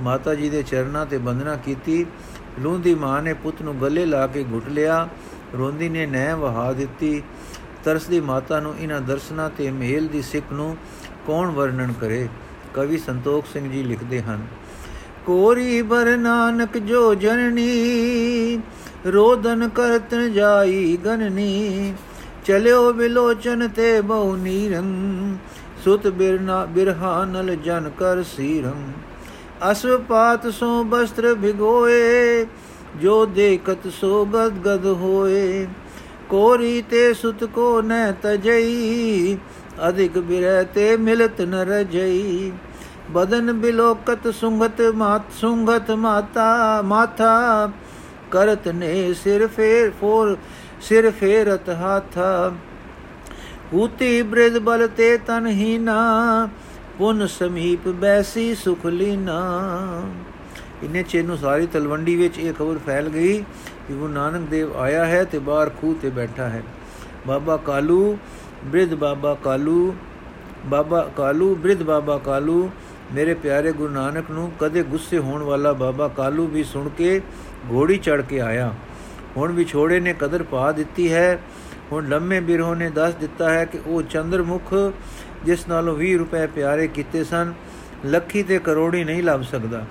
ਮਾਤਾ 0.00 0.34
ਜੀ 0.34 0.50
ਦੇ 0.50 0.62
ਚਰਨਾਂ 0.62 1.06
ਤੇ 1.06 1.18
ਬੰਦਨਾ 1.18 1.56
ਕੀਤੀ। 1.56 2.06
ਲੂੰਦੀ 2.60 2.94
ਮਾਂ 2.94 3.22
ਨੇ 3.22 3.32
ਪੁੱਤ 3.32 3.62
ਨੂੰ 3.62 3.80
ਗੱਲੇ 3.80 4.06
ਲਾ 4.06 4.26
ਕੇ 4.26 4.44
ਘੁੱਟ 4.52 4.68
ਲਿਆ। 4.68 5.08
ਰੋਂਦੀ 5.58 5.88
ਨੇ 5.88 6.06
ਨਹਿ 6.06 6.34
ਵਹਾ 6.34 6.72
ਦਿੱਤੀ। 6.72 7.22
ਤਰਸਦੀ 7.84 8.20
ਮਾਤਾ 8.20 8.60
ਨੂੰ 8.60 8.74
ਇਹਨਾਂ 8.78 9.00
ਦਰਸ਼ਨਾਂ 9.00 9.48
ਤੇ 9.50 9.70
ਮਹਿਲ 9.70 10.06
ਦੀ 10.06 10.22
ਸਿੱਖ 10.22 10.52
ਨੂੰ 10.52 10.76
ਕੌਣ 11.26 11.50
ਵਰਣਨ 11.50 11.92
ਕਰੇ? 12.00 12.28
ਕਵੀ 12.74 12.98
ਸੰਤੋਖ 12.98 13.46
ਸਿੰਘ 13.52 13.70
ਜੀ 13.70 13.82
ਲਿਖਦੇ 13.82 14.20
ਹਨ, 14.22 14.46
ਕੋਰੀ 15.26 15.80
ਬਰ 15.82 16.16
ਨਾਨਕ 16.16 16.76
ਜੋ 16.78 17.14
ਜਨਨੀ, 17.14 18.58
ਰੋਦਨ 19.06 19.68
ਕਰਤਨ 19.68 20.32
ਜਾਈ 20.32 20.96
ਗਨਨੀ, 20.96 21.94
ਚਲਿਓ 22.44 22.92
ਬਿਲੋਚਨ 22.92 23.68
ਤੇ 23.68 24.00
ਬਹੁ 24.00 24.36
ਨੀਰੰ, 24.36 25.36
ਸੁਤ 25.84 26.06
ਬਿਰਨਾ 26.08 26.64
ਬਿਰਹਾਨਲ 26.66 27.54
ਜਨ 27.56 27.90
ਕਰ 27.98 28.22
ਸੀਰੰ। 28.26 28.92
ਅਸਪਾਤ 29.70 30.46
ਸੋ 30.50 30.82
ਬਸਤਰ 30.84 31.34
ਭਿਗੋਏ, 31.34 32.46
ਜੋ 33.00 33.24
ਦੇਖਤ 33.26 33.88
ਸੋ 33.92 34.24
ਗਦ 34.26 34.58
ਗਦ 34.66 34.86
ਹੋਏ 34.94 35.66
ਕੋਰੀ 36.28 36.80
ਤੇ 36.82 37.12
ਸੁਤ 37.14 37.44
ਕੋ 37.44 37.80
ਨ 37.82 38.12
ਤਜਈ 38.22 39.36
ਅਧਿਕ 39.88 40.18
ਬਿਰਹਿ 40.20 40.64
ਤੇ 40.74 40.96
ਮਿਲਤ 40.98 41.40
ਨ 41.42 41.64
ਰਜਈ 41.68 42.50
ਬਦਨ 43.10 43.52
ਬਿਲੋਕਤ 43.54 44.28
ਸੁੰਗਤ 44.30 44.80
ਮਾਤ 44.94 45.32
ਸੁੰਗਤ 45.32 45.90
ਮਾਤਾ 45.98 46.82
ਮਾਥਾ 46.84 47.70
ਕਰਤ 48.30 48.68
ਨੇ 48.70 49.12
ਸਿਰ 49.14 49.46
ਫੇਰ 49.46 49.90
ਫੋਰ 50.00 50.36
ਸਿਰ 50.80 51.10
ਫੇਰਤ 51.10 51.68
ਹਾਥਾ 51.72 52.52
ਹੂਤੀ 53.72 54.20
ਬ੍ਰਿਧ 54.24 54.58
ਬਲ 54.58 54.86
ਤੇ 54.88 55.16
ਤਨ 55.18 55.46
ਹੀਨਾ 55.48 55.96
ਪੁਨ 56.98 57.26
ਸਮੀਪ 57.28 57.88
ਬੈਸੀ 57.96 58.54
ਸੁਖ 58.54 58.86
ਲੀਨਾ 58.86 59.40
ਇਨੇ 60.84 61.02
ਚੇ 61.02 61.22
ਨੂੰ 61.22 61.36
ਸਾਰੀ 61.38 61.66
ਤਲਵੰਡੀ 61.66 62.14
ਵਿੱਚ 62.16 62.38
ਇਹ 62.38 62.52
ਖਬਰ 62.52 62.78
ਫੈਲ 62.86 63.08
ਗਈ 63.08 63.42
ਕਿ 63.88 63.94
ਉਹ 63.94 64.08
ਨਾਨਕ 64.08 64.48
ਦੇਵ 64.48 64.76
ਆਇਆ 64.76 65.04
ਹੈ 65.06 65.24
ਤੇ 65.24 65.38
ਬਾਹਰ 65.38 65.70
ਖੂਹ 65.80 65.94
ਤੇ 66.02 66.10
ਬੈਠਾ 66.10 66.48
ਹੈ। 66.48 66.62
ਬਾਬਾ 67.26 67.56
ਕਾਲੂ 67.56 68.18
ਬ੍ਰਿਧ 68.64 68.94
ਬਾਬਾ 68.94 69.34
ਕਾਲੂ 69.44 69.94
ਬਾਬਾ 70.66 71.10
ਕਾਲੂ 71.16 71.54
ਬ੍ਰਿਧ 71.54 71.82
ਬਾਬਾ 71.82 72.18
ਕਾਲੂ, 72.18 72.70
ਮੇਰੇ 73.14 73.34
ਪਿਆਰੇ 73.34 73.72
ਗੁਰੂ 73.72 73.92
ਨਾਨਕ 73.92 74.30
ਨੂੰ 74.30 74.52
ਕਦੇ 74.60 74.82
ਗੁੱਸੇ 74.82 75.18
ਹੋਣ 75.18 75.42
ਵਾਲਾ 75.42 75.72
ਬਾਬਾ 75.72 76.08
ਕਾਲੂ 76.08 76.46
ਵੀ 76.46 76.64
ਸੁਣ 76.64 76.88
ਕੇ 76.88 77.20
ਘੋੜੀ 77.72 77.98
ਚੜ 77.98 78.22
ਕੇ 78.22 78.40
ਆਇਆ। 78.40 78.74
ਹੁਣ 79.36 79.52
ਵਿਛੋੜੇ 79.52 80.00
ਨੇ 80.00 80.14
ਕਦਰ 80.18 80.42
ਪਾ 80.42 80.72
ਦਿੱਤੀ 80.72 81.12
ਹੈ। 81.12 81.38
ਹੁਣ 81.92 82.08
ਲੰਮੇ 82.08 82.40
ਬਿਰਹੋਂ 82.40 82.76
ਨੇ 82.76 82.90
ਦੱਸ 82.90 83.14
ਦਿੱਤਾ 83.14 83.50
ਹੈ 83.50 83.64
ਕਿ 83.64 83.78
ਉਹ 83.86 84.02
ਚੰਦਰਮੁਖ, 84.02 84.74
ਜਿਸ 85.44 85.68
ਨਾਲੋਂ 85.68 85.96
20 85.96 86.16
ਰੁਪਏ 86.18 86.46
ਪਿਆਰੇ 86.46 86.86
ਕੀਤੇ 86.86 87.24
ਸਨ, 87.24 87.52
ਲੱਖੀ 88.06 88.42
ਤੇ 88.42 88.58
ਕਰੋੜੀ 88.58 89.04
ਨਹੀਂ 89.04 89.22
ਲੱਭ 89.22 89.42
ਸਕਦਾ। 89.42 89.84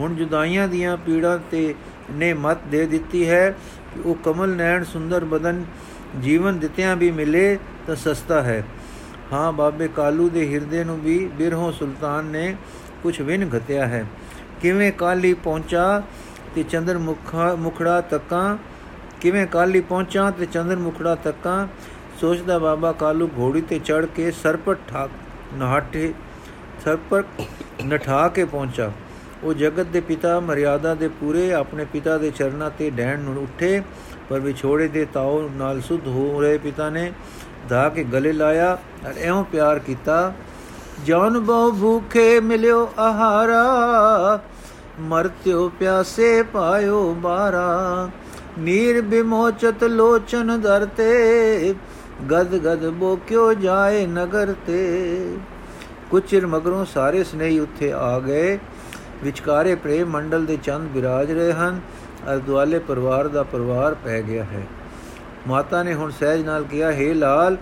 ਹੁਣ 0.00 0.14
ਜੁਦਾਈਆਂ 0.14 0.68
ਦੀਆਂ 0.68 0.96
ਪੀੜਾਂ 0.96 1.38
ਤੇ 1.50 1.74
ਨੇ 2.12 2.32
ਮਤ 2.34 2.58
ਦੇ 2.70 2.86
ਦਿੱਤੀ 2.86 3.28
ਹੈ 3.28 3.50
ਕਿ 3.94 4.00
ਉਹ 4.00 4.14
ਕਮਲ 4.14 4.48
ਨੈਣ 4.48 4.84
ਸੁੰਦਰ 4.84 5.24
ਬਦਨ 5.24 5.64
ਜੀਵਨ 6.22 6.58
ਦਿੱਤਿਆਂ 6.58 6.96
ਵੀ 6.96 7.10
ਮਿਲੇ 7.10 7.58
ਤਾਂ 7.86 7.96
ਸਸਤਾ 7.96 8.42
ਹੈ। 8.42 8.64
ਹਾਂ, 9.32 9.52
ਬਾਬੇ 9.52 9.88
ਕਾਲੂ 9.88 10.28
ਦੇ 10.28 10.54
ਹਿਰਦੇ 10.54 10.84
ਨੂੰ 10.84 11.00
ਵੀ 11.00 11.26
ਬਿਰਹੋਂ 11.26 11.72
ਸੁਲਤਾਨ 11.72 12.24
ਨੇ 12.24 12.56
ਕੁਝ 13.02 13.20
ਵਿਨ 13.20 13.50
ਘਤਿਆ 13.56 13.86
ਹੈ। 13.86 14.06
ਕਿਵੇਂ 14.62 14.92
ਕਾਲੀ 14.92 15.34
ਪਹੁੰਚਾ 15.34 16.02
ਤੇ 16.54 16.62
ਚੰਦਰ 16.62 16.98
ਮੁਖਾ, 16.98 17.54
ਮੁਖੜਾ 17.54 18.00
ਤੱਕਾਂ? 18.00 18.58
ਕਿਵੇਂ 19.20 19.46
ਕਾਲੀ 19.46 19.80
ਪਹੁੰਚਾ 19.80 20.30
ਤੇ 20.30 20.46
ਚੰਦਰ 20.46 20.76
ਮੁਖੜਾ 20.76 21.14
ਤੱਕਾਂ? 21.14 21.68
ਸੋਚਦਾ 22.20 22.58
ਬਾਬਾ 22.58 22.92
ਕਾਲੂ 22.92 23.28
ਘੋੜੀ 23.38 23.60
ਤੇ 23.60 23.78
ਚੜ 23.78 24.06
ਕੇ 24.06 24.30
ਸਰਪਟ 24.30 24.78
ਠਾਕ 24.88 25.10
ਨਹਾਟੇ 25.54 26.14
ਸਰਪਟ 26.84 27.24
ਨਠਾ 27.86 28.28
ਕੇ 28.28 28.44
ਪਹੁੰਚਾ। 28.44 28.92
ਉਹ 29.44 29.54
ਜਗਤ 29.54 29.86
ਦੇ 29.86 30.00
ਪਿਤਾ 30.00 30.38
ਮਰਿਆਦਾ 30.40 30.94
ਦੇ 30.94 31.08
ਪੂਰੇ 31.20 31.52
ਆਪਣੇ 31.52 31.84
ਪਿਤਾ 31.84 32.16
ਦੇ 32.18 32.30
ਚਰਨਾਂ 32.30 32.70
ਤੇ 32.70 32.90
ਡੈਣ 32.90 33.20
ਨੂੰ 33.20 33.36
ਉੱਠੇ, 33.42 33.82
ਪਰ 34.30 34.40
ਵਿਛੋੜੇ 34.40 34.88
ਦੇ 34.88 35.04
ਤਾਉ 35.04 35.48
ਨਾਲ 35.56 35.80
ਸੁਧ 35.80 36.06
ਹੋ 36.08 36.40
ਰਹੇ 36.40 36.58
ਪਿਤਾ 36.58 36.88
ਨੇ 36.90 37.12
ਧਾ 37.68 37.88
ਕੇ 37.88 38.04
ਗਲੇ 38.04 38.32
ਲਾਇਆ 38.32 38.76
ਔਰ 39.06 39.18
ਐਉਂ 39.18 39.44
ਪਿਆਰ 39.44 39.78
ਕੀਤਾ, 39.78 40.32
ਜਨ 41.06 41.38
ਬਹੁ 41.38 41.70
ਭੂਖੇ 41.72 42.40
ਮਿਲਿਓ 42.40 42.88
ਆਹਾਰਾ, 42.98 44.40
ਮਰਤਿਓ 45.00 45.68
ਪਿਆਸੇ 45.78 46.42
ਪਾਇਓ 46.42 47.12
ਬਾਰਾ, 47.14 48.08
ਨੀਰ 48.58 49.00
ਬਿਮੋਚਤ 49.02 49.84
ਲੋਚਨ 49.84 50.60
ਦਰਤੇ 50.60 51.74
ਗਦ 52.30 52.54
ਗਦ 52.56 52.88
ਬੋਕਿਓ 52.90 53.52
ਜਾਏ 53.54 54.06
ਨਗਰ 54.06 54.54
ਤੇ। 54.66 55.36
ਕੁਚਿਰ 56.10 56.46
ਮਗਰੋਂ 56.46 56.84
ਸਾਰੇ 56.84 57.22
ਸਨੇਹੀ 57.24 57.58
ਉੱਥੇ 57.58 57.92
ਆ 57.92 58.18
ਗਏ। 58.20 58.58
ਵਿਚਕਾਰੇ 59.24 59.74
ਪ੍ਰੇਮ 59.74 60.08
ਮੰਡਲ 60.08 60.44
ਦੇ 60.46 60.58
ਚੰਦ 60.62 60.90
ਵਿਰਾਜ 60.92 61.32
ਰਹੇ 61.32 61.52
ਹਨ, 61.52 61.80
ਅਰ 62.32 62.38
ਦੁਆਲੇ 62.38 62.78
ਪਰਿਵਾਰ 62.78 63.28
ਦਾ 63.28 63.42
ਪਰਿਵਾਰ 63.42 63.94
ਪੈ 63.94 64.22
ਗਿਆ 64.22 64.44
ਹੈ। 64.44 64.66
ਮਾਤਾ 65.48 65.82
ਨੇ 65.82 65.94
ਹੁਣ 65.94 66.10
ਸਹਿਜ 66.10 66.44
ਨਾਲ 66.44 66.64
ਕਿਹਾ 66.64 66.90
हे 66.90 67.14
ਲਾਲ, 67.14 67.56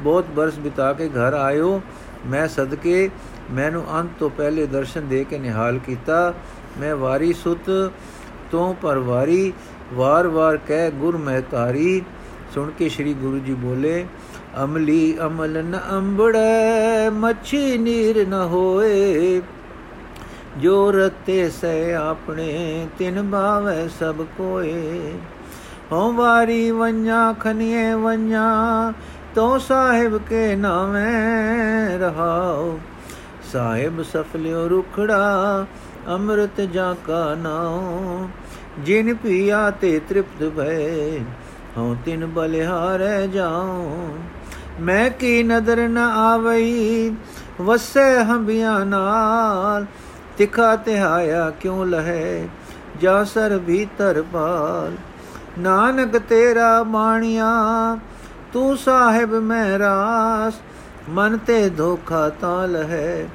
ਬਹੁਤ 0.00 0.24
ਬਰਸ 0.26 0.58
ਬਿਤਾ 0.58 0.92
ਕੇ 0.92 1.08
ਘਰ 1.08 1.34
ਆਇਓ। 1.34 1.80
ਮੈਂ 2.26 2.48
ਸਦਕੇ, 2.48 3.10
ਮੈਨੂੰ 3.50 3.84
ਅੰਤ 4.00 4.10
ਤੋਂ 4.18 4.30
ਪਹਿਲੇ 4.30 4.66
ਦਰਸ਼ਨ 4.66 5.08
ਦੇ 5.08 5.24
ਕੇ 5.24 5.38
ਨਿਹਾਲ 5.38 5.78
ਕੀਤਾ। 5.78 6.34
ਮੈਂ 6.80 6.96
ਵਾਰੀ 6.96 7.32
ਸੁਤ 7.32 7.70
ਤੋਂ 8.50 8.74
ਪਰਵਾਰੀ 8.74 9.52
ਵਾਰ-ਵਾਰ 9.92 10.56
ਕਹਿ, 10.56 10.90
ਗੁਰ 10.90 11.16
ਮਹਿਤਾਰੀ 11.16 12.02
ਸੁਣ 12.54 12.70
ਕੇ 12.70 12.88
ਸ੍ਰੀ 12.88 13.14
ਗੁਰੂ 13.14 13.38
ਜੀ 13.38 13.54
ਬੋਲੇ, 13.54 14.06
ਅਮਲੀ 14.64 15.16
ਅਮਲ 15.26 15.62
ਨ 15.64 15.78
ਅੰਬੜੈ, 15.90 17.10
ਮੱਛੀ 17.10 17.78
ਨੀਰ 17.78 18.28
ਨ 18.28 18.34
ਹੋਏ। 18.34 19.40
ਜੋ 20.58 20.90
ਰਤੇ 20.90 21.50
ਸੇ 21.50 21.94
ਆਪਣੇ, 21.94 22.86
ਤਿਨ 22.98 23.22
ਬਾਵੇ 23.22 23.88
ਸਭ 24.00 24.14
ਕੋਏ। 24.38 25.12
ਹਉ 25.92 26.12
ਵਾਰੀ 26.12 26.70
ਵੰਜਾ 26.70 27.34
ਖਨੀਏ 27.40 27.94
ਵੰਜਾ 27.94 28.92
ਤੋ 29.34 29.58
ਸਾਹਿਬ 29.58 30.18
ਕੇ 30.18 30.54
ਨਾਵੇਂ 30.56 31.98
ਰਹਾਓ 31.98 32.78
ਸਾਹਿਬ 33.52 34.02
ਸਫਲਿਓ 34.02 34.68
ਰੁਖੜਾ, 34.68 35.66
ਅੰਮ੍ਰਿਤ 36.08 36.60
ਜਾਂ 36.60 36.94
ਕਾ 36.94 37.34
ਨਾਉ। 37.34 38.28
ਜਿਨ 38.78 39.14
ਪੀਆ 39.14 39.70
ਤੇ 39.70 40.00
ਤ੍ਰਿਪਤ 40.08 40.44
ਭਏ, 40.56 41.20
ਹਉ 41.78 41.96
ਤਿਨ 42.04 42.26
ਬਲਿਹਾਰੈ 42.26 43.26
ਜਾਉ। 43.26 44.08
ਮੈਂ 44.80 45.10
ਕੀ 45.10 45.42
ਨਦਰ 45.42 45.88
ਨ 45.88 45.98
ਆਵਈ, 45.98 47.14
ਵਸੈ 47.60 48.24
ਹੰਬਿਆਂ 48.24 48.86
ਨਾਲ। 48.86 49.86
ਤਿਖਾ 50.38 50.76
ਤਿਹਾਇਆ 50.76 51.50
ਕਿਉ 51.50 51.84
ਲਹੈ? 51.84 52.48
ਜਾ 53.00 53.24
ਸਰ 53.24 53.58
ਭੀਤਰ 53.58 54.22
ਪਾਲ 54.32 54.96
ਨਾਨਕ 55.58 56.18
ਤੇਰਾ 56.18 56.82
ਬਾਣੀਆ 56.82 57.46
ਤੂੰ 58.52 58.76
ਸਾਹਿਬ 58.76 59.34
ਮੈਂ 59.34 59.78
ਰਾਸ। 59.78 60.54
ਮਨ 61.08 61.38
ਤੇ 61.38 61.68
ਧੋਖਾ 61.70 62.28
ਤਾਲ 62.28 62.76
ਹੈ 62.76 63.28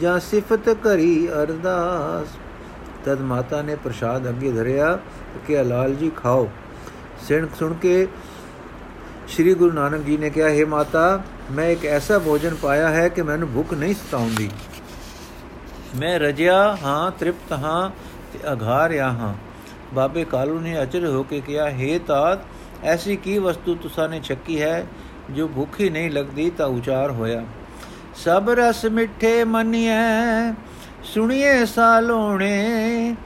ਜਾਂ 0.00 0.18
ਸਿਫਤ 0.20 0.68
ਕਰੀ 0.68 1.28
ਅਰਦਾਸ। 1.28 2.36
ਤਦ 3.04 3.20
ਮਾਤਾ 3.20 3.62
ਨੇ 3.62 3.74
ਪ੍ਰਸ਼ਾਦ 3.74 4.28
ਅੱਗੇ 4.28 4.52
ਧਰਿਆ 4.52 4.98
ਕਿ 5.46 5.62
ਲਾਲ 5.64 5.94
ਜੀ, 5.94 6.10
ਖਾਓ। 6.16 6.48
ਸਿਣ 7.28 7.46
ਸੁਣ 7.58 7.72
ਕੇ 7.72 8.08
ਸ੍ਰੀ 9.28 9.54
ਗੁਰੂ 9.54 9.72
ਨਾਨਕ 9.72 10.00
ਜੀ 10.00 10.16
ਨੇ 10.16 10.30
ਕਿਹਾ, 10.30 10.48
ਹੈ 10.48 10.66
ਮਾਤਾ, 10.66 11.20
ਮੈਂ 11.50 11.68
ਇੱਕ 11.70 11.84
ਐਸਾ 11.86 12.18
ਭੋਜਨ 12.18 12.54
ਪਾਇਆ 12.54 12.88
ਹੈ 12.88 13.08
ਕਿ 13.08 13.22
ਮੈਨੂੰ 13.22 13.48
ਭੁੱਖ 13.54 13.74
ਨਹੀਂ 13.74 13.94
ਸਤਾਉਂਦੀ। 13.94 14.50
ਮੈਂ 15.96 16.20
ਰਜਿਆ 16.20 16.76
ਹਾਂ, 16.84 17.10
ਤ੍ਰਿਪਤ 17.10 17.52
ਹਾਂ 17.52 17.90
ਤੇ 18.32 18.38
ਅਘਾਰਿਆ 18.52 19.08
ਹਾਂ। 19.08 19.34
ਬਾਬੇ 19.94 20.24
ਕਾਲੂ 20.24 20.60
ਨੇ 20.60 20.82
ਅਚਰ 20.82 21.06
ਹੋ 21.06 21.22
ਕੇ 21.22 21.40
ਕਿਹਾ, 21.40 21.70
ਹੈ 21.70 21.98
ਤਾਤ, 21.98 22.38
ਐਸੀ 22.84 23.16
ਕੀ 23.16 23.38
ਵਸਤੂ 23.38 23.74
ਤੁਸਾਂ 23.74 24.08
ਨੇ 24.08 24.20
ਛੱਕੀ 24.20 24.62
ਹੈ 24.62 24.86
ਜੋ 25.30 25.48
ਭੁੱਖੀ 25.48 25.90
ਨਹੀਂ 25.90 26.10
ਲੱਗਦੀ 26.10 26.50
ਤਾਂ 26.50 26.66
ਉਚਾਰ 26.66 27.10
ਹੋਇਆ। 27.10 27.44
ਸਭ 28.14 28.50
ਰਸ 28.50 28.84
ਮਿੱਠੇ 28.84 29.44
ਮਨੀਐ 29.44 30.52
ਸੁਣੀਏ 31.04 31.64
ਸਾਲੋਣੇ 31.64 33.16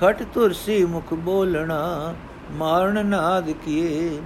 ਖਟ 0.00 0.22
ਤੁਰਸੀ 0.22 0.84
ਮੁਖ 0.84 1.14
ਬੋਲਣਾ, 1.14 2.14
ਮਾਰਨ 2.52 3.06
ਨਾਦ 3.06 3.50
ਕੀਏ। 3.50 4.20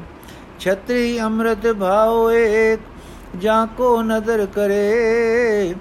ਛਤਰੀ 0.61 1.21
ਅੰਮ੍ਰਿਤ 1.21 1.73
ਭਾਉ 1.73 2.31
ਏਕ, 2.31 2.81
ਜਾਂ 3.37 3.67
ਕੋ 3.67 4.03
ਨਦਰ 4.03 4.47
ਕਰੇ 4.47 5.75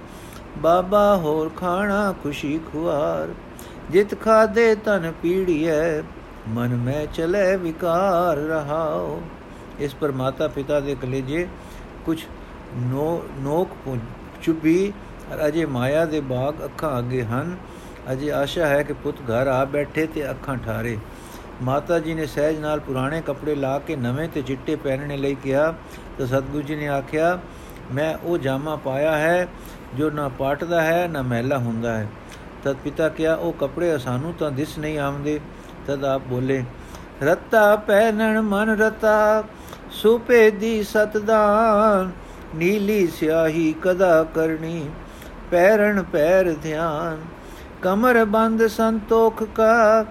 ਬਾਬਾ 0.57 1.15
ਹੋਰ 1.17 1.49
ਖਾਣਾ 1.57 2.13
ਖੁਸ਼ੀ 2.23 2.59
ਖੁਆਰ, 2.71 3.33
ਜਿਤ 3.91 4.19
ਖਾਦੇ 4.21 4.75
ਤਨ 4.75 5.11
ਪੀੜੀਐ, 5.21 6.01
ਮਨ 6.49 6.75
ਮੈਂ 6.75 7.05
ਚਲੇ 7.05 7.55
ਵਿਕਾਰ 7.57 8.37
ਰਹਾਓ 8.37 9.21
ਇਸ 9.79 9.95
ਪਰ 9.95 10.11
ਮਾਤਾ 10.11 10.47
ਪਿਤਾ 10.47 10.79
ਦੇ 10.79 10.95
ਕਲੇਜੇ 10.95 11.47
ਕੁਝ 12.05 12.19
ਨੋ, 12.75 13.23
ਨੋਕ 13.39 13.97
ਚੁੱਭੀ 14.43 14.91
ਅਰ 15.33 15.47
ਅਜੇ 15.47 15.65
ਮਾਇਆ 15.65 16.05
ਦੇ 16.05 16.19
ਬਾਗ 16.21 16.63
ਅੱਖਾਂ 16.65 16.97
ਅੱਗੇ 16.99 17.23
ਹਨ। 17.23 17.55
ਅਜੇ 18.11 18.31
ਆਸ਼ਾ 18.31 18.67
ਹੈ 18.67 18.81
ਕਿ 18.83 18.93
ਪੁੱਤ 18.93 19.21
ਘਰ 19.21 19.47
ਆ 19.47 19.63
ਬੈਠੇ 19.65 20.05
ਤੇ 20.05 20.29
ਅੱਖਾਂ 20.29 20.57
ਠਾਰੇ। 20.57 20.97
ਮਾਤਾ 21.63 21.99
ਜੀ 21.99 22.13
ਨੇ 22.13 22.25
ਸਹਿਜ 22.25 22.59
ਨਾਲ 22.59 22.79
ਪੁਰਾਣੇ 22.79 23.21
ਕੱਪੜੇ 23.21 23.55
ਲਾ 23.55 23.77
ਕੇ 23.79 23.95
ਨਵੇਂ 23.95 24.27
ਤੇ 24.29 24.41
ਚਿੱਟੇ 24.41 24.75
ਪਹਿਨਣੇ 24.75 25.17
ਲਈ 25.17 25.35
ਕਿਹਾ। 25.35 25.73
ਤਾਂ 26.17 26.27
ਸਤਗੁਰੂ 26.27 26.61
ਜੀ 26.61 26.75
ਨੇ 26.75 26.87
ਆਖਿਆ, 26.87 27.39
ਮੈਂ 27.93 28.15
ਉਹ 28.23 28.37
ਜਾਮਾ 28.37 28.75
ਪਾਇਆ 28.75 29.17
ਹੈ 29.17 29.47
ਜੋ 29.97 30.09
ਨਾ 30.09 30.27
ਪਾਟਦਾ 30.29 30.81
ਹੈ, 30.81 31.07
ਨਾ 31.07 31.21
ਮਹਿਲਾ 31.21 31.57
ਹੁੰਦਾ 31.57 31.97
ਹੈ। 31.97 32.07
ਤਦ 32.63 32.75
ਪਿਤਾ 32.83 33.09
ਕਿਹਾ, 33.09 33.35
ਉਹ 33.35 33.53
ਕੱਪੜੇ 33.53 33.97
ਸਾਨੂੰ 33.97 34.33
ਤਾਂ 34.33 34.51
ਦਿਸ 34.51 34.77
ਨਹੀਂ 34.77 34.99
ਆਉਂਦੇ। 34.99 35.39
ਤਦ 35.87 36.05
ਆਪ 36.05 36.21
ਬੋਲੇ, 36.27 36.63
ਰਤਾ 37.23 37.75
ਪਹਿਨਣ 37.75 38.41
ਮਨ 38.41 38.69
ਰਤਾ, 38.69 39.43
ਸੁਪੇ 39.91 40.51
ਦੀ 40.51 40.83
ਸਤਦਾਨ, 40.83 42.11
ਨੀਲੀ 42.55 43.07
ਸਿਆਹੀ 43.07 43.73
ਕਦਾ 43.81 44.23
ਕਰਨੀ 44.23 44.89
ਪੈਰਣ 45.51 46.03
ਪੈਰ 46.03 46.53
ਧਿਆਨ। 46.63 47.17
ਕਮਰ 47.81 48.25
ਬੰਦ 48.25 48.67
ਸੰਤੋਖ 48.67 49.43
ਕਾ, 49.43 50.05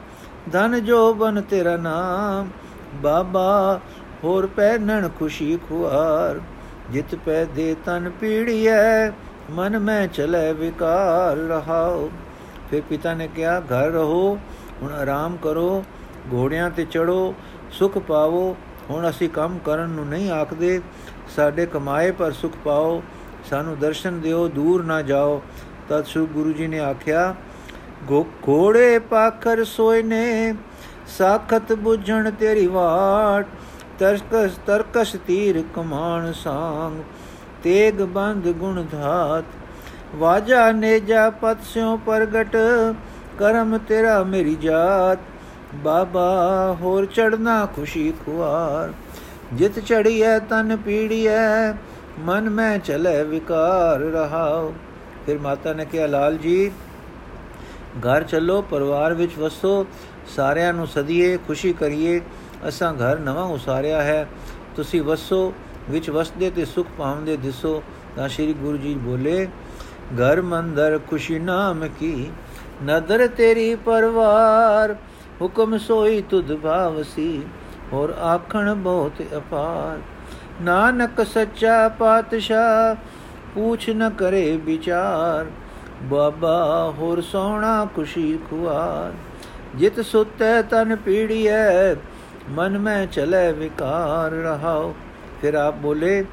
ਧਨ 0.53 0.85
ਜੋ 0.85 1.15
ਬਨ 1.15 1.41
ਤੇਰਾ 1.41 1.77
ਨਾਮ। 1.77 2.49
ਬਾਬਾ, 2.95 3.81
ਹੋਰ 4.25 4.47
ਪਹਿਨਣ 4.47 5.09
ਖੁਸ਼ੀ 5.09 5.59
ਖੁਆਰ, 5.69 6.41
ਜਿਤ 6.91 7.15
ਪੈ 7.15 7.45
ਦੇ 7.45 7.77
ਤਨ 7.85 8.11
ਪੀੜੀਐ 8.21 9.11
ਮਨ 9.53 9.79
ਮੈਂ 9.79 10.07
ਚਲੇ 10.07 10.53
ਵਿਕਾਰ 10.53 11.37
ਰਹਾਓ 11.37 12.11
ਫਿਰ 12.71 12.83
ਪਿਤਾ 12.89 13.15
ਨੇ 13.15 13.29
ਕਿਹਾ, 13.29 13.61
ਘਰ 13.61 13.91
ਰਹੋ, 13.91 14.39
ਹੁਣ 14.83 14.93
ਆਰਾਮ 14.93 15.37
ਕਰੋ, 15.37 15.85
ਘੋੜਿਆਂ 16.33 16.71
ਤੇ 16.71 16.85
ਚੜੋ 16.85 17.35
ਸੁਖ 17.71 17.99
ਪਾਵੋ। 17.99 18.57
ਹੁਣ 18.91 19.11
ਅਸੀਂ 19.11 19.29
ਕੰਮ 19.29 19.59
ਕਰਨ 19.59 19.89
ਨੂੰ 19.89 20.07
ਨਹੀਂ 20.07 20.31
ਆਖਦੇ। 20.31 20.81
ਸਾਡੇ 21.37 21.67
ਕਮਾਏ 21.67 22.11
ਪਰ 22.11 22.33
ਸੁਖ 22.33 22.53
ਪਾਓ। 22.65 23.03
ਸਾਨੂੰ 23.51 23.79
ਦਰਸ਼ਨ 23.79 24.21
ਦਿਓ, 24.21 24.49
ਦੂਰ 24.49 24.85
ਨਾ 24.85 25.03
ਜਾਓ। 25.03 25.43
ਤਦ 25.89 26.05
ਸੁ 26.05 26.27
ਗੁਰੂ 26.27 26.53
ਜੀ 26.53 26.67
ਨੇ 26.67 26.79
ਆਖਿਆ 26.79 27.35
ਘੋੜੇ 28.49 28.99
ਪਾਖਰ 28.99 29.65
ਸੋਏ 29.65 30.03
ਨੇ, 30.03 30.55
ਸਾਖਤ 31.19 31.73
부ਝਣ 31.73 32.31
ਤੇਰੀ 32.31 32.67
ਵਾਟ। 32.67 33.47
ਤਰਕਸ 33.99 34.51
ਤਰਕਸ 34.67 35.17
ਤੀਰ 35.27 35.63
ਕਮਾਨ 35.75 36.33
ਸਾੰਗ। 36.33 37.03
ਤੇਗ 37.63 37.95
ਬੰਦ 37.95 38.49
ਗੁਣ 38.49 38.85
ਧਾਤ। 38.93 39.45
ਵਾਜਾ 40.15 40.73
ਨੇਜਾ 40.73 41.31
ਪਤ 41.31 41.57
ਸਿਓ 41.65 41.97
ਪ੍ਰਗਟ, 41.97 42.57
ਕਰਮ 43.39 43.79
ਤੇਰਾ 43.79 44.23
ਮੇਰੀ 44.23 44.55
ਜਾਤ। 44.55 45.19
ਬਾਬਾ, 45.75 46.77
ਹੋਰ 46.81 47.07
ਚੜਨਾ 47.07 47.67
ਖੁਸ਼ੀ 47.67 48.13
ਖੁਆਰ। 48.27 48.93
ਜਿਤ 49.53 49.79
ਚੜੀਐ 49.79 50.39
ਤਨ 50.39 50.77
ਪੀੜੀਐ, 50.77 51.73
ਮਨ 52.19 52.51
ਮੈਂ 52.51 52.79
ਚਲੇ 52.79 53.23
ਵਿਕਾਰ 53.25 54.01
ਰਹਾਉ। 54.01 54.73
ਫਿਰ 55.27 55.39
ਮਾਤਾ 55.39 55.73
ਨੇ 55.73 55.85
ਕਿਹਾ, 55.85 56.07
ਲਾਲ 56.07 56.37
ਜੀ, 56.37 56.71
ਘਰ 57.99 58.23
ਚੱਲੋ, 58.23 58.63
ਪਰਿਵਾਰ 58.63 59.15
ਵਿੱਚ 59.15 59.39
ਵਸੋ, 59.39 59.87
ਸਾਰਿਆਂ 60.37 60.73
ਨੂੰ 60.73 60.87
ਸਦੀਏ, 60.87 61.37
ਖੁਸ਼ੀ 61.37 61.73
ਕਰੀਏ। 61.73 62.21
ਅਸਾਂ 62.69 62.95
ਘਰ 62.95 63.19
ਨਵਾਂ 63.19 63.45
ਉਸਾਰਿਆ 63.45 64.03
ਹੈ। 64.03 64.29
ਤੁਸੀਂ 64.77 65.03
ਵਸੋ 65.03 65.53
ਵਿੱਚ 65.91 66.11
ਵਸਦੇ 66.11 66.51
ਤੇ 66.51 66.65
ਸੁਖ 66.65 66.87
ਪਾਉਂਦੇ 66.99 67.37
ਦਿਸੋ, 67.37 67.83
ਤਾਂ 68.17 68.29
ਸ੍ਰੀ 68.29 68.53
ਗੁਰੂ 68.53 68.77
ਜੀ 68.77 68.95
ਬੋਲੇ, 68.95 69.49
ਘਰ 70.15 70.43
ਮੰਦਰ 70.43 71.01
ਖੁਸ਼ੀ 71.11 71.39
ਨਾਮ 71.39 71.89
ਕੀ? 72.01 72.31
ਨਦਰ 72.85 73.27
ਤੇਰੀ 73.27 73.75
ਪਰਵਾਰ, 73.75 74.97
ਹੁਕਮ 75.43 75.79
ਸੋਈ 75.79 76.23
ਤੁਧ 76.23 76.57
ਭਾਵਸੀ, 76.57 77.43
ਹੋਰ 77.93 78.11
ਆਖਣ 78.11 78.75
ਬਹੁਤ 78.75 79.23
ਅਪਾਰ। 79.37 79.99
ਨਾਨਕ 80.63 81.27
ਸੱਚਾ 81.27 81.89
ਪਾਤਸ਼ਾਹ, 81.89 82.95
ਪੂਛ 83.55 83.91
ਨ 83.91 84.11
ਕਰੇ 84.11 84.57
ਵਿਚਾਰ। 84.57 85.47
ਬਾਬਾ 86.03 86.95
ਹੋਰ 86.99 87.21
ਸੋਹਣਾ 87.21 87.89
ਖੁਸ਼ੀ 87.95 88.39
ਖੁਆਰ। 88.51 89.13
ਜਿਤ 89.77 90.01
ਸੁਤੈ 90.01 90.63
ਤਨ 90.63 90.97
ਪੀੜੀਐ, 90.97 91.95
ਮਨ 92.51 92.79
ਮੈਂ 92.79 93.07
ਚਲੇ 93.07 93.53
ਵਿਕਾਰ 93.53 94.31
ਰਹਾਓ 94.31 94.95
ਫਿਰ 95.43 95.55
ਆਪ 95.57 95.77
ਬੋਲੇ 95.77 96.25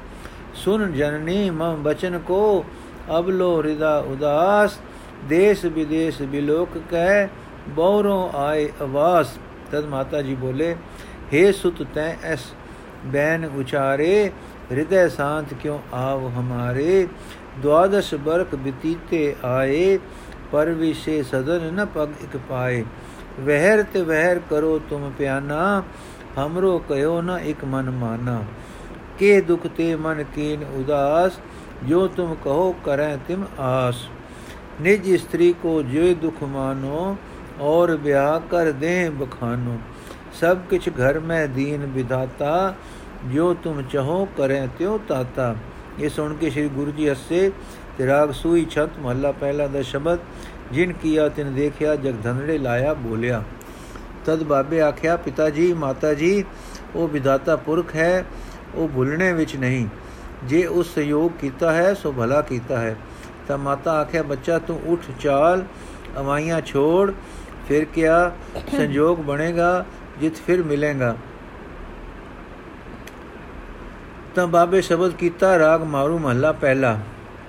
ਸੁਨ 0.54 0.92
ਜਨਨੀ 0.92 1.50
ਮਮ 1.50 1.82
ਬਚਨ 1.82 2.18
ਕੋ 2.18 2.64
ਅਬ 3.18 3.28
ਲੋ 3.30 3.56
ਹਿਰਦਾ 3.58 3.98
ਉਦਾਸ 4.08 4.78
ਦੇਸ 5.28 5.64
ਵਿਦੇਸ 5.66 6.20
ਬਿਲੋਕ 6.24 6.78
ਕਹਿ 6.90 7.26
ਬੌਰੋਂ 7.70 8.28
ਆਏ 8.36 8.68
ਆਵਾਸ 8.82 9.36
ਤਦ 9.72 9.86
ਮਾਤਾ 9.86 10.20
ਜੀ 10.22 10.34
ਬੋਲੇ 10.34 10.74
हे 11.32 11.50
ਸੁਤ 11.54 11.82
ਤੈ 11.94 12.06
ਐਸ 12.24 12.46
ਬੈਨ 13.06 13.44
ਉਚਾਰੇ 13.48 14.30
ਹਿਰਦੈ 14.70 15.06
ਸ਼ਾਂਤ 15.08 15.54
ਕਿਉ 15.54 15.78
ਆਵ 15.94 16.26
ਹਮਾਰੇ 16.30 17.06
ਦਵਾਦਸ਼ 17.62 18.14
ਬਰਖ 18.20 18.54
ਬਤੀਤੇ 18.56 19.34
ਆਏ 19.44 19.98
ਪਰ 20.52 20.70
ਵਿਸ਼ੇ 20.74 21.22
ਸਦਨ 21.22 21.72
ਨ 21.74 21.84
ਪਗ 21.94 22.22
ਇਕ 22.24 22.36
ਪਾਏ 22.48 22.84
ਵਹਿਰ 23.40 23.82
ਤੇ 23.84 24.02
ਵਹਿਰ 24.02 24.40
ਕਰੋ 24.50 24.78
ਤੁਮ 24.90 25.10
ਪਿਆਨਾ 25.18 25.82
ਹਮਰੋ 26.38 26.78
ਕਯੋ 26.88 27.20
ਨ 27.22 27.38
ਇਕ 27.40 27.64
ਮਨ 27.64 27.90
ਮਾਨਾ 27.90 28.42
ਕੇ 29.20 29.40
ਦੁਖ 29.40 29.66
ਤੇ 29.66 29.94
ਮਨ 29.96 30.22
ਕੀਨ 30.34 30.64
ਉਦਾਸ 30.74 31.38
ਜੋ 31.84 32.06
ਤੁਮ 32.08 32.34
ਕਹੋ 32.34 32.72
ਕਰੈ 32.84 33.16
ਤਿਮ 33.28 33.44
ਆਸ। 33.58 33.96
ਨਿਜ 34.80 35.08
ਇਸਤਰੀ 35.08 35.52
ਕੋ 35.62 35.82
ਜੋ 35.82 36.12
ਦੁਖ 36.14 36.42
ਮਾਨੋ, 36.42 37.16
ਔਰ 37.60 37.94
ਵਿਆਹ 37.96 38.40
ਕਰ 38.40 38.70
ਦੇ 38.72 39.08
ਬਖਾਨੋ। 39.10 39.76
ਸਭ 40.40 40.58
ਕਿਛ 40.70 40.88
ਘਰ 40.88 41.18
ਮੈਂ 41.20 41.46
ਦੀਨ 41.48 41.86
ਵਿਦਾਤਾ 41.86 42.74
ਜੋ 43.32 43.52
ਤੁਮ 43.54 43.82
ਚਾਹੋ 43.82 44.24
ਕਰੈ 44.36 44.66
ਤਿਉ 44.78 44.98
ਤਾਤਾ। 45.08 45.54
ਇਹ 46.00 46.08
ਸੁਣ 46.08 46.34
ਕੇ 46.34 46.50
ਸ੍ਰੀ 46.50 46.68
ਗੁਰੂ 46.68 46.90
ਜੀ 46.90 47.08
ਹੱਸੇ 47.08 47.50
ਤੇ 47.98 48.06
ਰਾਗ 48.06 48.30
ਸੂਈ 48.32 48.66
ਛਤ 48.70 48.98
ਮਹੱਲਾ 48.98 49.32
ਪਹਿਲਾ 49.32 49.66
ਦਾ 49.66 49.82
ਸ਼ਬਦ, 49.82 50.18
ਜਿਨ 50.72 50.92
ਕੀਆ 50.92 51.28
ਤਿਨ 51.28 51.54
ਦੇਖਿਆ 51.54 51.96
ਜਗਧਨੜੇ 51.96 52.58
ਲਾਇਆ 52.58 52.94
ਬੋਲਿਆ। 52.94 53.42
ਤਦ 54.26 54.42
ਬਾਬੇ 54.42 54.80
ਆਖਿਆ, 54.80 55.16
ਪਿਤਾ 55.16 55.50
ਜੀ, 55.50 55.72
ਮਾਤਾ 55.72 56.14
ਜੀ, 56.14 56.44
ਉਹ 56.96 57.08
ਵਿਦਾਤਾ 57.08 57.56
ਪੁਰਖ 57.56 57.94
ਹੈ 57.96 58.24
ਉਹ 58.74 58.88
ਭੁੱਲਣੇ 58.88 59.32
ਵਿੱਚ 59.32 59.56
ਨਹੀਂ। 59.56 59.86
ਜੇ 60.44 60.66
ਉਸ 60.66 60.94
ਸਯੋਗ 60.94 61.30
ਕੀਤਾ 61.40 61.72
ਹੈ, 61.72 61.94
ਸੋ 61.94 62.12
ਭਲਾ 62.12 62.42
ਕੀਤਾ 62.42 62.80
ਹੈ। 62.80 62.96
ਤਾਂ 63.48 63.58
ਮਾਤਾ 63.58 63.92
ਆਖਿਆ, 63.92 64.22
ਬੱਚਾ 64.22 64.58
ਤੂੰ 64.58 64.80
ਉੱਠ, 64.86 65.00
ਚਾਲ, 65.20 65.64
ਅਵਾਈਆਂ 66.18 66.60
ਛੋੜ। 66.60 67.12
ਫਿਰ 67.68 67.84
ਕਿਆ 67.84 68.32
ਸੰਜੋਗ 68.76 69.18
ਬਣੇਗਾ, 69.18 69.84
ਜਿਤ 70.20 70.36
ਫਿਰ 70.36 70.62
ਮਿਲੇਗਾ। 70.62 71.16
ਤਾਂ 74.34 74.46
ਬਾਬੇ 74.46 74.80
ਸ਼ਬਦ 74.80 75.12
ਕੀਤਾ, 75.12 75.58
ਰਾਗ 75.58 75.82
ਮਾਰੂ 75.82 76.18
ਮਹੱਲਾ 76.18 76.52
ਪਹਿਲਾ। 76.52 76.98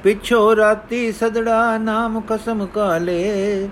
ਪਿਛੋ 0.04 0.56
ਰਾਤੀ 0.56 1.12
ਸਦੜਾ 1.12 1.78
ਨਾਮ 1.78 2.22
ਕਸਮ 2.30 2.66
ਕਾਲੇ। 2.66 3.70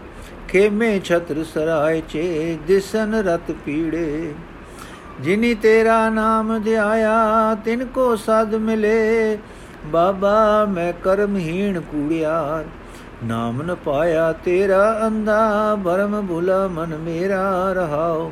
ਖੇਮੇ 0.48 1.00
ਛਤਰ 1.00 1.44
ਸਰਾਏ 1.44 2.02
ਚੇ, 2.10 2.58
ਦਿਸਨ 2.68 3.16
ਰਤ 3.16 3.52
ਪੀੜੇ। 3.52 4.34
ਜਿਨੀ 5.20 5.54
ਤੇਰਾ 5.56 6.10
ਨਾਮ 6.10 6.60
ਧਿਆਇਆ, 6.62 7.56
ਤਿਨ 7.66 7.86
ਕੋ 7.86 8.16
ਸਦ 8.16 8.56
ਮਿਲੇ। 8.56 9.38
ਬਾਬਾ, 9.86 10.66
ਮੈਂ 10.66 10.94
ਕਰਮਹੀਣ 11.04 11.80
ਕੂੜਿਆਰ 11.82 12.66
ਨਾਮ 13.26 13.62
ਨ 13.62 13.76
ਪਾਇਆ 13.76 14.32
ਤੇਰਾ 14.46 15.08
ਅੰਦਾ 15.08 15.78
ਭਰਮ 15.84 16.28
ਭੁਲਾ 16.28 16.68
ਮਨ 16.68 16.98
ਮੇਰਾ 16.98 17.74
ਰਹਾਓ 17.74 18.32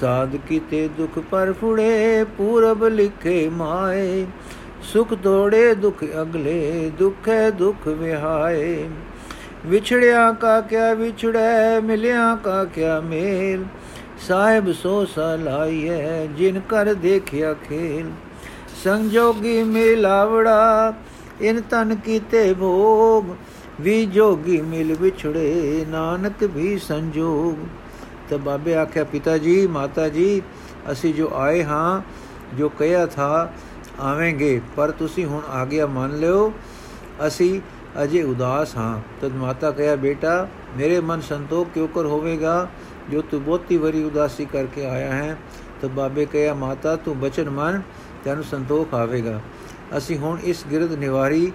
ਸਾਧ 0.00 0.36
ਕੀਤੇ 0.36 0.88
ਦੁਖ 0.96 1.18
ਪਰ 1.30 1.52
ਫੁੜੇ, 1.52 2.24
ਪੂਰਬ 2.38 2.84
ਲਿਖੇ 2.84 3.48
ਮਾਏ। 3.48 4.26
ਸੁਖ 4.82 5.14
ਤੋੜੇ, 5.14 5.74
ਦੁਖ 5.74 6.04
ਅਗਲੇ, 6.22 6.90
ਦੁਖੇ 6.98 7.50
ਦੁਖ 7.50 7.88
ਵਿਹਾਏ। 7.88 8.88
ਵਿਛੜਿਆ 9.66 10.32
ਕਾ 10.32 10.60
ਕਿਆ 10.60 10.94
ਵਿਛੜੈ, 10.94 11.80
ਮਿਲਿਆ 11.80 12.36
ਕਾ 12.44 12.64
ਕਿਆ 12.64 13.00
ਮੇਲ। 13.00 13.64
ਸਾਹਿਬ 14.28 14.72
ਸੋ 14.72 15.04
ਸਲਾਈਐ 15.04 16.26
ਜਿਨ 16.26 16.60
ਕਰ 16.60 16.94
ਦੇਖਿਆ 16.94 17.54
ਖੇਲ। 17.54 18.10
ਸੰਜੋਗੀ 18.84 19.62
ਮਿਲਾਵੜਾ, 19.62 20.94
ਇਨ 21.40 21.60
ਤਨ 21.70 21.94
ਕੀਤੇ 21.94 22.54
ਭੋਗ। 22.54 23.24
ਵੀ 23.80 24.06
ਜੋਗੀ 24.06 24.60
ਮਿਲ 24.60 24.94
ਵਿਛੜੇ, 24.94 25.84
ਨਾਨਕ 25.88 26.44
ਵੀ 26.44 26.78
ਸੰਜੋਗ। 26.78 27.66
ਤਾਂ 28.30 28.38
ਬਾਬੇ 28.38 28.74
ਆਖਿਆ 28.74 29.04
ਪਿਤਾ 29.04 29.38
ਜੀ 29.38 29.66
ਮਾਤਾ 29.66 30.08
ਜੀ 30.08 30.42
ਅਸੀਂ 30.92 31.14
ਜੋ 31.14 31.30
ਆਏ 31.34 31.64
ਹਾਂ, 31.64 32.02
ਜੋ 32.56 32.68
ਕਹਿਆ 32.68 33.06
ਥਾ, 33.06 33.52
ਆਵੇਂਗੇ। 34.00 34.60
ਪਰ 34.76 34.90
ਤੁਸੀਂ 34.90 35.26
ਹੁਣ 35.26 35.42
ਆਗਿਆ 35.50 35.86
ਮੰਨ 35.86 36.18
ਲਿਓ, 36.18 36.52
ਅਸੀਂ 37.26 37.60
ਅਜੇ 38.02 38.22
ਉਦਾਸ 38.22 38.76
ਹਾਂ। 38.76 39.00
ਤਦ 39.20 39.32
ਮਾਤਾ 39.32 39.70
ਕਹਿਆ 39.70 39.96
ਬੇਟਾ, 39.96 40.48
ਮੇਰੇ 40.76 41.00
ਮਨ 41.00 41.20
ਸੰਤੋਖ 41.20 41.68
ਕਿਉਂ 41.74 41.88
ਕਰ 41.88 42.06
ਹੋਵੇਗਾ? 42.06 42.68
ਜੋ 43.10 43.22
ਤੂੰ 43.22 43.44
ਬਹੁਤੀ 43.44 43.76
ਵਰੀ 43.76 44.04
ਉਦਾਸੀ 44.04 44.44
ਕਰਕੇ 44.44 44.86
ਆਇਆ 44.86 45.12
ਹੈ, 45.12 45.36
ਤਾਂ 45.80 45.88
ਬਾਬੇ 45.88 46.26
ਕਹਿਆ, 46.26 46.54
ਮਾਤਾ, 46.54 46.96
ਤੂੰ 46.96 47.18
ਬਚਨ 47.18 47.50
ਮੰਨ, 47.50 47.82
ਤੈਨੂੰ 48.24 48.44
ਸੰਤੋਖ 48.44 48.94
ਆਵੇਗਾ। 48.94 49.40
ਅਸੀਂ 49.96 50.18
ਹੁਣ 50.18 50.38
ਇਸ 50.44 50.64
ਗਿਰਦ 50.70 50.92
ਨਿਵਾਰੀ 50.92 51.52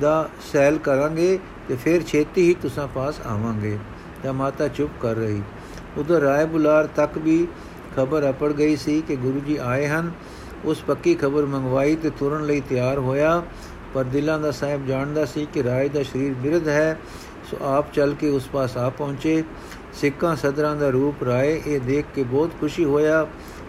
ਦਾ 0.00 0.28
ਸੈਲ 0.52 0.78
ਕਰਾਂਗੇ 0.78 1.38
ਤੇ 1.68 1.76
ਫਿਰ 1.76 2.02
ਛੇਤੀ 2.02 2.48
ਹੀ 2.48 2.54
ਤੁਸਾਂ 2.54 2.88
ਪਾਸ 2.88 3.14
ਆਵਾਂਗੇ। 3.26 3.78
ਤਾਂ 4.22 4.32
ਮਾਤਾ 4.32 4.68
ਚੁੱਪ 4.68 4.92
ਕਰ 5.00 5.14
ਰਹੀ। 5.14 5.42
ਉਧਰ 5.98 6.20
ਰਾਏ 6.20 6.44
ਬੁਲਾਰ 6.44 6.86
ਤੱਕ 6.86 7.18
ਵੀ 7.18 7.46
ਖਬਰ 7.96 8.30
ਅਪੜ 8.30 8.52
ਗਈ 8.52 8.76
ਸੀ 8.76 9.02
ਕਿ 9.08 9.16
ਗੁਰੂ 9.16 9.40
ਜੀ 9.40 9.56
ਆਏ 9.56 9.86
ਹਨ। 9.86 10.12
ਉਸ 10.64 10.80
ਪੱਕੀ 10.80 11.14
ਖਬਰ 11.14 11.46
ਮੰਗਵਾਈ 11.46 11.96
ਤੇ 11.96 12.10
ਤੁਰਨ 12.10 12.46
ਲਈ 12.46 12.60
ਤਿਆਰ 12.60 12.98
ਹੋਇਆ। 12.98 13.42
ਪਰ 13.94 14.04
ਦਿਲਾਂ 14.04 14.38
ਦਾ 14.38 14.50
ਸਾਹਿਬ 14.50 14.86
ਜਾਣਦਾ 14.86 15.24
ਸੀ 15.24 15.46
ਕਿ 15.52 15.62
ਰਾਏ 15.62 15.88
ਦਾ 15.88 16.02
ਸਰੀਰ 16.02 16.34
ਬਿਰਧ 16.34 16.68
ਹੈ, 16.68 16.98
ਸੋ 17.50 17.56
ਆਪ 17.64 17.92
ਚੱਲ 17.92 18.14
ਕੇ 18.14 18.28
ਉਸ 18.28 18.48
ਪਾਸ 18.48 18.76
ਆ 18.76 18.90
ਪਹੁੰਚੇ। 18.90 19.44
ਸਿੱਕਾਂ 19.94 20.36
ਸਦਰਾਂ 20.36 20.76
ਦਾ 20.76 20.90
ਰੂਪ 20.90 21.24
ਰਾਏ। 21.24 21.62
ਇਹ 21.66 21.80
ਦੇਖ 21.80 22.04
ਕੇ 22.14 22.22
ਬਹੁਤ 22.22 22.50
ਖੁਸ਼ੀ 22.60 22.84
ਹੋਇਆ। 22.84 23.26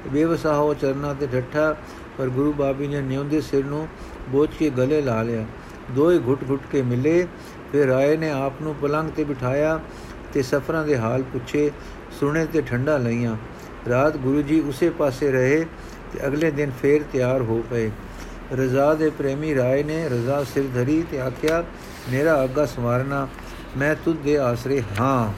ਬੇਵਸਾ 0.07 0.55
ਹੋ 0.55 0.73
ਚਰਨਾ 0.73 1.13
ਤੇ 1.13 1.27
ਠੱਠਾ, 1.27 1.75
ਪਰ 2.17 2.27
ਗੁਰੂ 2.27 2.53
ਬਾਬੀ 2.53 2.87
ਨੇ 2.87 3.01
ਨਿਉਂਦੇ 3.01 3.41
ਸਿਰ 3.41 3.65
ਨੂੰ 3.65 3.87
ਬੋਝ 4.29 4.49
ਕੇ 4.59 4.69
ਗਲੇ 4.69 5.01
ਲਾ 5.01 5.21
ਲਿਆ। 5.21 5.45
ਦੋਏ 5.91 6.19
ਘੁੱਟ-ਘੁੱਟ 6.19 6.61
ਕੇ 6.71 6.81
ਮਿਲੇ। 6.81 7.27
ਫਿਰ 7.71 7.87
ਰਾਏ 7.87 8.17
ਨੇ 8.17 8.31
ਆਪ 8.31 8.53
ਨੂੰ 8.61 8.75
ਪਲੰਗ 8.75 9.09
ਤੇ 9.09 9.23
ਬਿਠਾਇਆ 9.23 9.79
ਤੇ 10.33 10.41
ਸਫਰਾਂ 10.41 10.85
ਦੇ 10.85 10.97
ਹਾਲ 10.97 11.23
ਪੁੱਛੇ। 11.23 11.71
ਸੁਣੇ 12.19 12.45
ਤੇ 12.45 12.61
ਠੰਡਾ 12.61 12.97
ਲਈਆਂ। 12.97 13.35
ਰਾਤ 13.89 14.17
ਗੁਰੂ 14.17 14.41
ਜੀ 14.41 14.59
ਉਸੇ 14.59 14.89
ਪਾਸੇ 14.89 15.31
ਰਹੇ 15.31 15.65
ਤੇ 16.13 16.27
ਅਗਲੇ 16.27 16.51
ਦਿਨ 16.51 16.71
ਫੇਰ 16.81 17.01
ਤਿਆਰ 17.13 17.41
ਹੋ 17.41 17.63
ਪਏ। 17.69 17.91
ਰਜ਼ਾ 18.53 18.93
ਦੇ 18.93 19.09
ਪ੍ਰੇਮੀ 19.09 19.55
ਰਾਏ 19.55 19.83
ਨੇ 19.83 20.09
ਰਜ਼ਾ 20.09 20.43
ਸਿਰ 20.43 20.63
ਧਰੀ 20.75 21.03
ਤੇ 21.11 21.21
ਆਖਿਆ, 21.21 21.63
ਮੇਰਾ 22.11 22.43
ਅੱਗਾ 22.43 22.65
ਸਮਾਰਨਾ 22.65 23.27
ਮੈਂ 23.77 23.95
ਤੁਧ 24.05 24.17
ਦੇ 24.17 24.37
ਆਸਰੇ 24.37 24.83
ਹਾਂ। 24.99 25.33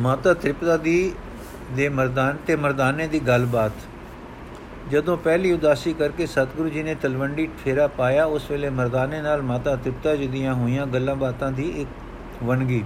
ਮਾਤਾ 0.00 0.32
ਤ੍ਰਿਪਤਾ 0.34 0.76
ਦੀ 0.76 1.12
ਦੇ 1.76 1.88
ਮਰਦਾਨ 1.88 2.36
ਤੇ 2.46 2.56
ਮਰਦਾਨੇ 2.56 3.06
ਦੀ 3.06 3.18
ਗੱਲਬਾਤ। 3.20 3.72
ਜਦੋਂ 4.90 5.16
ਪਹਿਲੀ 5.16 5.52
ਉਦਾਸੀ 5.52 5.92
ਕਰਕੇ 5.92 6.26
ਸਤਿਗੁਰੂ 6.26 6.68
ਜੀ 6.68 6.82
ਨੇ 6.82 6.94
ਤਲਵੰਡੀ 6.94 7.48
ਫੇਰਾ 7.64 7.86
ਪਾਇਆ, 7.86 8.24
ਉਸ 8.24 8.50
ਵੇਲੇ 8.50 8.70
ਮਰਦਾਨੇ 8.70 9.20
ਨਾਲ 9.22 9.42
ਮਾਤਾ 9.42 9.76
ਤ੍ਰਿਪਤਾ 9.76 10.14
ਜੀ 10.16 10.26
ਦੀਆਂ 10.26 10.54
ਹੋਈਆਂ 10.54 10.86
ਗੱਲਾਂ 10.86 11.16
ਬਾਤਾਂ 11.16 11.50
ਦੀ 11.52 11.68
ਇੱਕ 11.76 12.44
ਵਣਗੀ। 12.44 12.82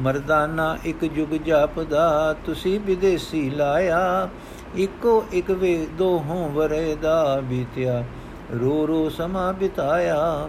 ਮਰਦਾਨਾ 0.00 0.76
ਇੱਕ 0.84 1.04
ਜੁਗ 1.04 1.34
ਜਾਪਦਾ, 1.46 2.34
ਤੁਸੀਂ 2.46 2.78
ਵਿਦੇਸੀ 2.80 3.48
ਲਾਇਆ, 3.50 4.28
ਇੱਕੋ 4.76 5.24
ਇੱਕ 5.32 5.50
ਵੇ 5.50 5.86
ਦੋ 5.98 6.10
ਹੋਂ 6.18 6.48
ਵਰੇ 6.48 6.96
ਦਾ 7.02 7.40
ਬੀਤਿਆ, 7.44 8.02
ਰੋ 8.60 8.86
ਰੋ 8.86 9.08
ਸਮਾ 9.08 9.50
ਬਿਤਾਇਆ। 9.52 10.48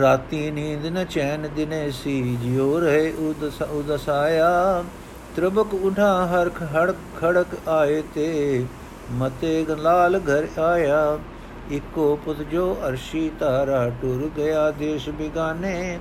ਰਾਤੀ 0.00 0.50
ਨੀਂਦ 0.50 0.86
ਨ 0.86 1.04
ਚੈਨ 1.04 1.48
ਦਿਨੇ 1.56 1.90
ਸੀ, 1.90 2.36
ਜਿਉ 2.42 2.80
ਰਹੇ 2.80 3.12
ਉਦਸ 3.12 3.62
ਉਦਸਾਇਆ। 3.62 4.84
ਤ੍ਰਬਕ 5.36 5.74
ਉਠਾ 5.74 6.26
ਹਰ 6.26 6.48
ਖੜ 6.48 6.92
ਖੜਕ 7.20 7.68
ਆਏ 7.68 8.02
ਤੇ 8.14 8.64
ਮਤੇ 9.12 9.66
ਲਾਲ 9.78 10.18
ਘਰ 10.18 10.60
ਆਇਆ। 10.60 11.18
ਇਕੋ 11.72 12.18
ਪੁੱਤ 12.24 12.42
ਜੋ 12.42 12.76
ਅਰਸ਼ੀ 12.88 13.30
ਤਾਰਾ 13.40 13.90
ਟੁਰ 14.02 14.30
ਗਿਆ, 14.36 14.70
ਦੇਸ਼ 14.70 15.08
ਬਿਗਾਨੇ। 15.08 15.98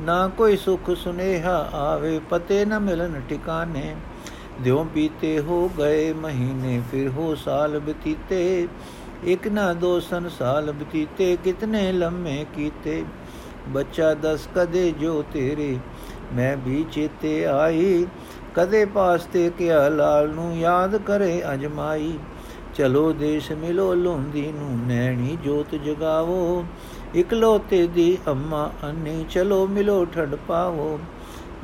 ਨਾ 0.00 0.28
ਕੋਈ 0.28 0.56
ਸੁਖ 0.56 0.90
ਸੁਨੇਹਾ 0.90 1.56
ਆਵੇ, 1.72 2.20
ਪਤੇ 2.30 2.64
ਨ 2.64 2.78
ਮਿਲਨ 2.78 3.20
ਟਿਕਾਨੇ। 3.28 3.96
ਦਿਉ 4.60 4.84
ਬੀਤੇ 4.84 5.38
ਹੋ 5.40 5.70
ਗਏ 5.78 6.12
ਮਹੀਨੇ, 6.12 6.82
ਫਿਰ 6.92 7.08
ਹੋ 7.08 7.34
ਸਾਲ 7.34 7.78
ਬਤੀਤੇ। 7.78 8.68
ਇਕ 9.24 9.48
ਨਾ 9.48 9.72
ਦੋ 9.72 10.00
ਸਨ 10.00 10.28
ਸਾਲ 10.28 10.72
ਬਤੀਤੇ, 10.72 11.36
ਕਿਤਨੇ 11.44 11.92
ਲੰਮੇ 11.92 12.46
ਕੀਤੇ। 12.54 13.04
ਬੱਚਾ 13.68 14.14
ਦਸ 14.14 14.48
ਕਦੇ 14.54 14.92
ਜੋ 14.92 15.24
ਤੇਰੇ, 15.32 15.78
ਮੈਂ 16.32 16.56
ਵੀ 16.56 16.84
ਚੇਤੇ 16.92 17.46
ਆਈ। 17.46 18.06
ਕਦੇ 18.54 18.84
ਪਾਸ 18.84 19.24
ਤੇ 19.24 19.50
ਕਿਆ 19.58 19.88
ਲਾਲ 19.88 20.28
ਨੂੰ 20.28 20.58
ਯਾਦ 20.58 20.96
ਕਰੇ 20.96 21.42
ਅਜਮਾਈ। 21.54 22.18
ਚਲੋ 22.74 23.12
ਦੇਸ਼ 23.12 23.52
ਮਿਲੋ 23.52 23.94
ਲੋਂਦੀ 23.94 24.52
ਨੂੰ 24.52 24.86
ਨੈਣੀ 24.86 25.38
ਜੋਤ 25.44 25.74
ਜਗਾਵੋ। 25.74 26.64
ਇਕਲੋਤੇ 27.14 27.86
ਦੀ 27.86 28.18
ਅੰਮਾ 28.28 28.70
ਅੰਨੀ 28.84 29.24
ਚਲੋ 29.30 29.66
ਮਿਲੋ 29.66 30.04
ਠੰਡ 30.04 30.34
ਪਾਵੋ। 30.34 30.98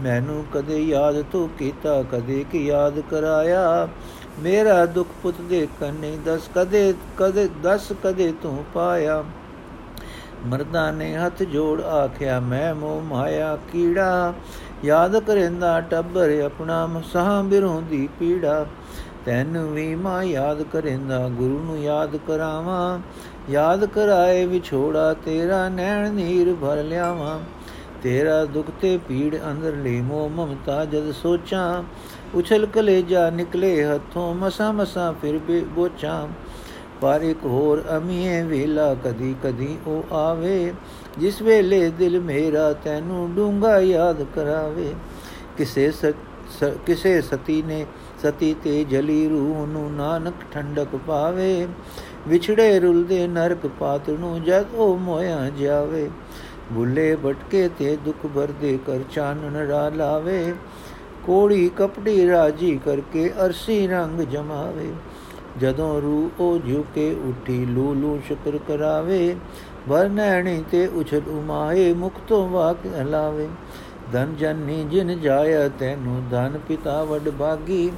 ਮੈਨੂੰ 0.01 0.45
ਕਦੇ 0.55 0.83
ਯਾਦ 0.83 1.23
ਤੂੰ 1.33 1.49
ਕੀਤਾ, 1.49 2.03
ਕਦੇ 2.03 2.45
ਕੀ 2.53 2.67
ਯਾਦ 2.67 3.01
ਕਰਾਇਆ। 3.01 3.89
ਮੇਰਾ 4.39 4.87
ਦੁੱਖ 4.87 5.09
ਪੁੱਤ 5.23 5.41
ਦੇ 5.41 5.69
ਕੰਨੇ 5.81 6.19
ਦਸ 6.27 6.41
ਕਦੇ 6.55 6.95
ਕਦੇ, 7.17 7.49
ਦਸ 7.63 7.93
ਕਦੇ 8.05 8.33
ਤੂੰ 8.43 8.65
ਪਾਇਆ। 8.75 9.25
ਮਰਦਾਂ 10.45 10.93
ਨੇ 10.93 11.17
ਹੱਥ 11.17 11.43
ਜੋੜ 11.43 11.81
ਆਖਿਆ, 11.83 12.41
ਮੈਂ 12.41 12.75
ਮੋ 12.75 13.01
ਮਾਇਆ 13.01 13.59
ਕੀੜਾ, 13.73 14.35
ਯਾਦ 14.85 15.19
ਕਰੇਂਦਾ 15.19 15.81
ਟੱਬਰ 15.81 16.43
ਆਪਣਾ 16.45 16.87
ਮਸਾਂ 16.87 17.45
ਬਿਰੋਂ 17.45 17.83
ਦੀ 17.83 18.09
ਪੀੜਾ। 18.19 18.67
ਤੈਨੂੰ 19.27 19.73
ਵੀ 19.73 19.95
ਮਾਂ 19.95 20.23
ਯਾਦ 20.23 20.63
ਕਰੇਂਦਾ, 20.63 21.29
ਗੁਰੂ 21.29 21.63
ਨੂੰ 21.65 21.83
ਯਾਦ 21.83 22.17
ਕਰਾਵਾਂ। 22.17 22.99
ਯਾਦ 23.51 23.85
ਕਰਾਏ 23.85 24.47
ਵਿਛੋੜਾ, 24.47 25.15
ਤੇਰਾ 25.15 25.69
ਨੈਣ 25.69 26.13
ਨੀਰ 26.13 26.55
ਭਰ 26.55 26.83
ਲਿਆਵਾਂ। 26.83 27.41
ਤੇਰਾ 28.03 28.45
ਦੁੱਖ 28.45 28.67
ਤੇ 28.81 28.99
ਪੀੜ 29.09 29.37
ਅੰਦਰ 29.51 29.73
ਲਈ 29.73 30.01
ਮੋ 30.01 30.29
ਮਮਤਾ 30.29 30.85
ਜਦ 30.85 31.13
ਸੋਚਾਂ। 31.13 31.83
ਉਛਲ 32.35 32.67
ਕਲੇਜਾ 32.67 33.31
ਨਿਕਲੇ 33.31 33.85
ਹੱਥੋਂ 33.85 34.35
ਮਸਾ 34.35 34.73
ਮਸਾ 34.73 35.15
ਫਿਰ 35.23 35.39
ਬੋਚਾਂ। 35.49 36.29
ਪਰ 37.01 37.23
ਇੱਕ 37.23 37.45
ਹੋਰ 37.45 37.83
ਅਮੀਏ 37.97 38.43
ਵੇਲਾ 38.43 38.95
ਕਦੀ 39.05 39.35
ਕਦੀ 39.45 39.77
ਉਹ 39.87 40.15
ਆਵੇ, 40.15 40.73
ਜਿਸ 41.19 41.41
ਵੇਲੇ 41.43 41.89
ਦਿਲ 41.91 42.21
ਮੇਰਾ 42.21 42.73
ਤੈਨੂੰ 42.85 43.35
ਡੂੰਗਾ 43.35 43.79
ਯਾਦ 43.81 44.25
ਕਰਾਵੇ। 44.35 44.93
ਕਿਸੇ 45.57 45.91
ਕਿਸੇ 46.87 47.21
ਸਤੀ 47.23 47.63
ਨੇ 47.63 47.85
ਸਤੀ 48.23 48.55
ਤੇ 48.65 48.85
ਜਲੀ 48.85 49.29
ਰੂਹ 49.29 49.67
ਨੂੰ 49.67 49.91
ਨਾਨਕ 49.93 50.35
ਠੰਡਕ 50.53 50.97
ਪਾਵੇ, 51.07 51.67
ਵਿਛੜੇ 52.29 52.79
ਰੁਲਦੇ 52.81 53.27
ਨਰਕ 53.29 53.67
ਪਾਤ 53.81 54.11
ਨੂੰ 54.11 54.43
ਜਦ 54.45 54.75
ਉਹ 54.75 54.97
ਮੋਇਆ 54.99 55.49
ਜਾਵੇ। 55.59 56.09
ਬੁੱਲੇ 56.73 57.15
ਭਟਕੇ 57.17 57.69
ਤੇ 57.79 57.97
ਦੁੱਖ 58.05 58.27
ਭਰਦੇ 58.27 58.79
ਕਰ 58.87 59.01
ਚਾਨਣ 59.11 59.57
ਰਾ 59.67 59.89
ਲਾਵੇ, 59.89 60.55
ਕੋੜੀ 61.25 61.71
ਕਪੜੀ 61.77 62.27
ਰਾਜੀ 62.29 62.79
ਕਰਕੇ 62.85 63.31
ਅਰਸੀ 63.45 63.87
ਰੰਗ 63.87 64.21
ਜਮਾਵੇ। 64.23 64.91
ਜਦੋਂ 65.61 66.01
ਰੂ 66.01 66.31
ਉਹ 66.41 66.59
ਝੁਕੇ 66.59 67.13
ਉੱਠੀ 67.25 67.65
ਲੂ 67.65 67.95
ਲੂ 67.95 68.21
ਸ਼ੁਕਰ 68.27 68.59
ਕਰਾਵੇ 68.69 69.37
ਵਰਨੈਣੀ 69.89 70.65
ਤੇ 70.71 70.87
ਉਛਲ 70.87 71.23
ਉਮਾਏ, 71.29 71.93
ਮੁਖ 71.93 72.13
ਤੋਂ 72.29 72.49
ਵਾਕ 72.49 72.77
ਹਲਾਵੇ 73.03 73.49
ਧਨ 74.13 74.37
ਜਨਨੀ 74.37 74.85
ਜਿਨ 74.85 75.21
ਜਾਇਆ 75.21 75.69
ਤੈਨੂੰ, 75.69 76.23
ਧਨ 76.31 76.59
ਪਿਤਾ 76.69 77.05
ਵਡ 77.05 77.29
ਬਾਗੀ। 77.29 77.91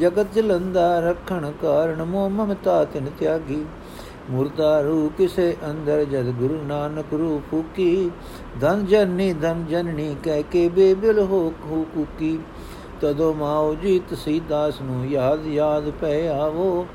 ਜਗਤ 0.00 0.26
ਜਲੰਦਾ 0.34 1.00
ਰੱਖਣ 1.00 1.52
ਕਾਰਨ 1.62 2.04
ਮੋਹ 2.04 2.30
ਮਮਤਾ 2.30 2.84
ਤਿਨ 2.84 3.06
ਤਿਆਗੀ। 3.18 3.64
ਮੁਰਦਾ 4.30 4.80
ਰੂ 4.80 5.10
ਕਿਸੇ 5.18 5.56
ਅੰਦਰ 5.70 6.04
ਜਦ 6.04 6.30
ਗੁਰੂ 6.30 6.62
ਨਾਨਕ 6.66 7.06
ਰੂ 7.12 7.40
ਫੂਕੀ। 7.50 8.10
ਧਨ 8.60 8.86
ਜਨਨੀ 8.86 9.32
ਧਨ 9.32 9.64
ਜਨਨੀ 9.66 10.16
ਕਹਿ 10.22 10.42
ਕੇ 10.42 10.68
ਬੇਬਿਲ 10.68 11.18
ਹੋ 11.18 11.52
ਕੁਕੀ। 11.94 12.38
ਤਦੋ 13.04 13.32
ਮਾਉ 13.34 13.74
ਜੀ 13.74 13.98
ਤਸੀਦਾਸ 14.10 14.80
ਨੂੰ 14.80 15.06
ਯਾਦ 15.06 15.46
ਯਾਦ 15.46 15.90
ਪੈ 15.90 16.28
ਆਵੋ। 16.28 16.86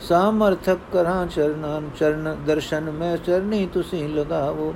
ਸਾਮਰਥਕ 0.00 0.78
ਕਰਾਂ 0.92 1.26
ਚਰਨਾਂ, 1.26 1.80
ਚਰਨ 1.98 2.36
ਦਰਸ਼ਨ 2.46 2.90
ਮੈਂ 2.90 3.16
ਚਰਨੀ 3.16 3.66
ਤੁਸੀਂ 3.66 4.08
ਲਗਾਵੋ। 4.08 4.74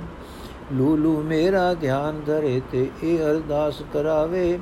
ਲੂਲੂ 0.73 1.21
ਮੇਰਾ 1.21 1.73
ਧਿਆਨ 1.73 2.21
ਧਰੇ 2.25 2.61
ਤੇ 2.71 2.89
ਇਹ 3.03 3.19
ਅਰਦਾਸ 3.19 3.81
ਕਰਾਵੇ। 3.93 4.59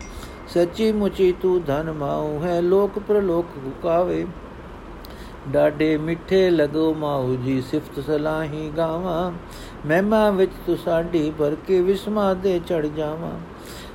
ਸੱਚੀ 0.47 0.91
ਮੁਚੀ 0.91 1.31
ਤੂੰ 1.41 1.61
ਧਨ 1.63 1.91
ਮਾਉ 1.91 2.39
ਹੈ, 2.43 2.61
ਲੋਕ 2.61 2.99
ਪ੍ਰਲੋਕ 2.99 3.45
ਗੁਕਾਵੇ 3.57 4.25
ਡਾਡੇ 5.47 5.97
ਮਿੱਠੇ 5.97 6.49
ਲਗੋ 6.49 6.93
ਮਾਉ 6.93 7.35
ਜੀ, 7.35 7.61
ਸਿਫਤ 7.61 7.99
ਸਲਾਹੀ 8.05 8.71
ਗਾਵਾਂ। 8.77 9.31
ਮਹਿਮਾ 9.87 10.29
ਵਿੱਚ 10.29 10.51
ਤੂੰ 10.67 10.77
ਸਾਡੀ 10.77 11.31
ਭਰ 11.39 11.55
ਕੇ 11.67 11.81
ਵਿਸਮਾ 11.81 12.33
ਦੇ 12.33 12.59
ਚੜ 12.67 12.85
ਜਾਵਾਂ। 12.87 13.31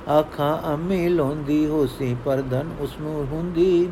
ਆਖਾਂ 0.09 0.73
ਅੰਮੀ 0.73 1.07
ਲੋਂਦੀ 1.09 1.65
ਹੋਸੀ 1.65 2.15
ਪਰ 2.25 2.41
ਧਨ 2.41 2.69
ਉਸ 2.79 2.93
ਨੂੰ 3.01 3.27
ਹੁੰਦੀ। 3.31 3.89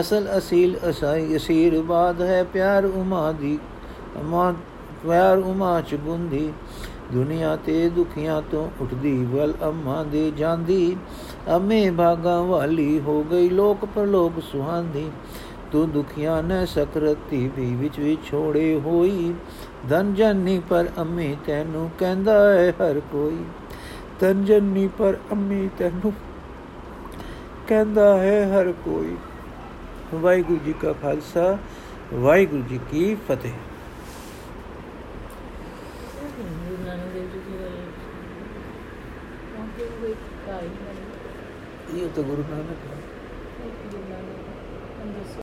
ਅਸਲ 0.00 0.38
ਅਸੀਲ 0.38 0.78
ਅਸਾਈ 0.90 1.36
ਅਸੀਰ 1.36 1.82
ਬਾਦ 1.82 2.22
ਹੈ 2.22 2.44
ਪਿਆਰ 2.44 2.84
ਉਮਾ 2.84 3.32
ਦੀ 3.32 3.58
ਅਮਾ 4.20 4.54
ਪਿਆਰ 5.02 5.38
ਉਮਾ 5.38 5.80
ਚ 5.80 5.94
ਗੁੰਦੀ 5.94 6.52
ਦੁਨੀਆ 7.12 7.56
ਤੇ 7.56 7.88
ਦੁਖੀਆਂ 7.88 8.42
ਤੋਂ 8.50 8.70
ਉੱਠਦੀ, 8.80 9.24
ਵਲ 9.24 9.54
ਅੰਮਾ 9.62 10.04
ਦੇ 10.04 10.30
ਜਾਂਦੀ। 10.30 10.96
ਅਮੇ 11.56 11.90
ਭਾਗਾ 11.90 12.42
ਵਾਲੀ 12.42 13.00
ਹੋ 13.00 13.22
ਗਈ, 13.22 13.48
ਲੋਕ 13.48 13.84
ਪਰਲੋਕ 13.84 14.32
ਸੁਹਾਂਦੀ। 14.52 15.10
ਤੂੰ 15.72 15.90
ਦੁਖੀਆਂ 15.90 16.42
ਨ 16.42 16.66
ਸਕਰਤੀ 16.66 17.50
ਵੀ 17.56 17.74
ਵਿੱਚ 17.74 17.98
ਵੀ 17.98 18.18
ਛੋੜੇ 18.24 18.80
ਹੋਈ। 18.84 19.34
ਧਨ 19.88 20.14
ਜਨਨੀ 20.14 20.60
ਪਰ 20.70 20.88
ਅੰਮੀ 20.98 21.36
ਤੈਨੂੰ 21.46 21.90
ਕਹਿੰਦਾ 21.98 22.52
ਹੈ 22.52 22.70
ਹਰ 22.70 23.00
ਕੋਈ। 23.00 23.38
ਧਨ 24.20 24.44
ਜਨਨੀ 24.44 24.88
ਪਰ 24.98 25.16
ਅੰਮੀ 25.32 25.68
ਤੈਨੂੰ 25.78 26.12
ਕਹਿੰਦਾ 27.68 28.16
ਹੈ 28.18 28.38
ਹਰ 28.48 28.72
ਕੋਈ। 28.84 29.16
ਵਾਹਿਗੁਰੂ 30.14 30.58
ਜੀ 30.64 30.72
ਕਾ 30.72 30.92
ਖਾਲਸਾ, 30.92 31.58
ਵਾਹਿਗੁਰੂ 32.14 32.62
ਜੀ 32.62 32.80
ਕੀ 32.90 33.14
ਫਤਿਹ। 33.28 33.52
ਇਹ 41.94 42.08
ਤਾਂ 42.08 42.22
ਗੁਰੂ 42.22 42.44
ਨਾਨਕ 42.50 42.89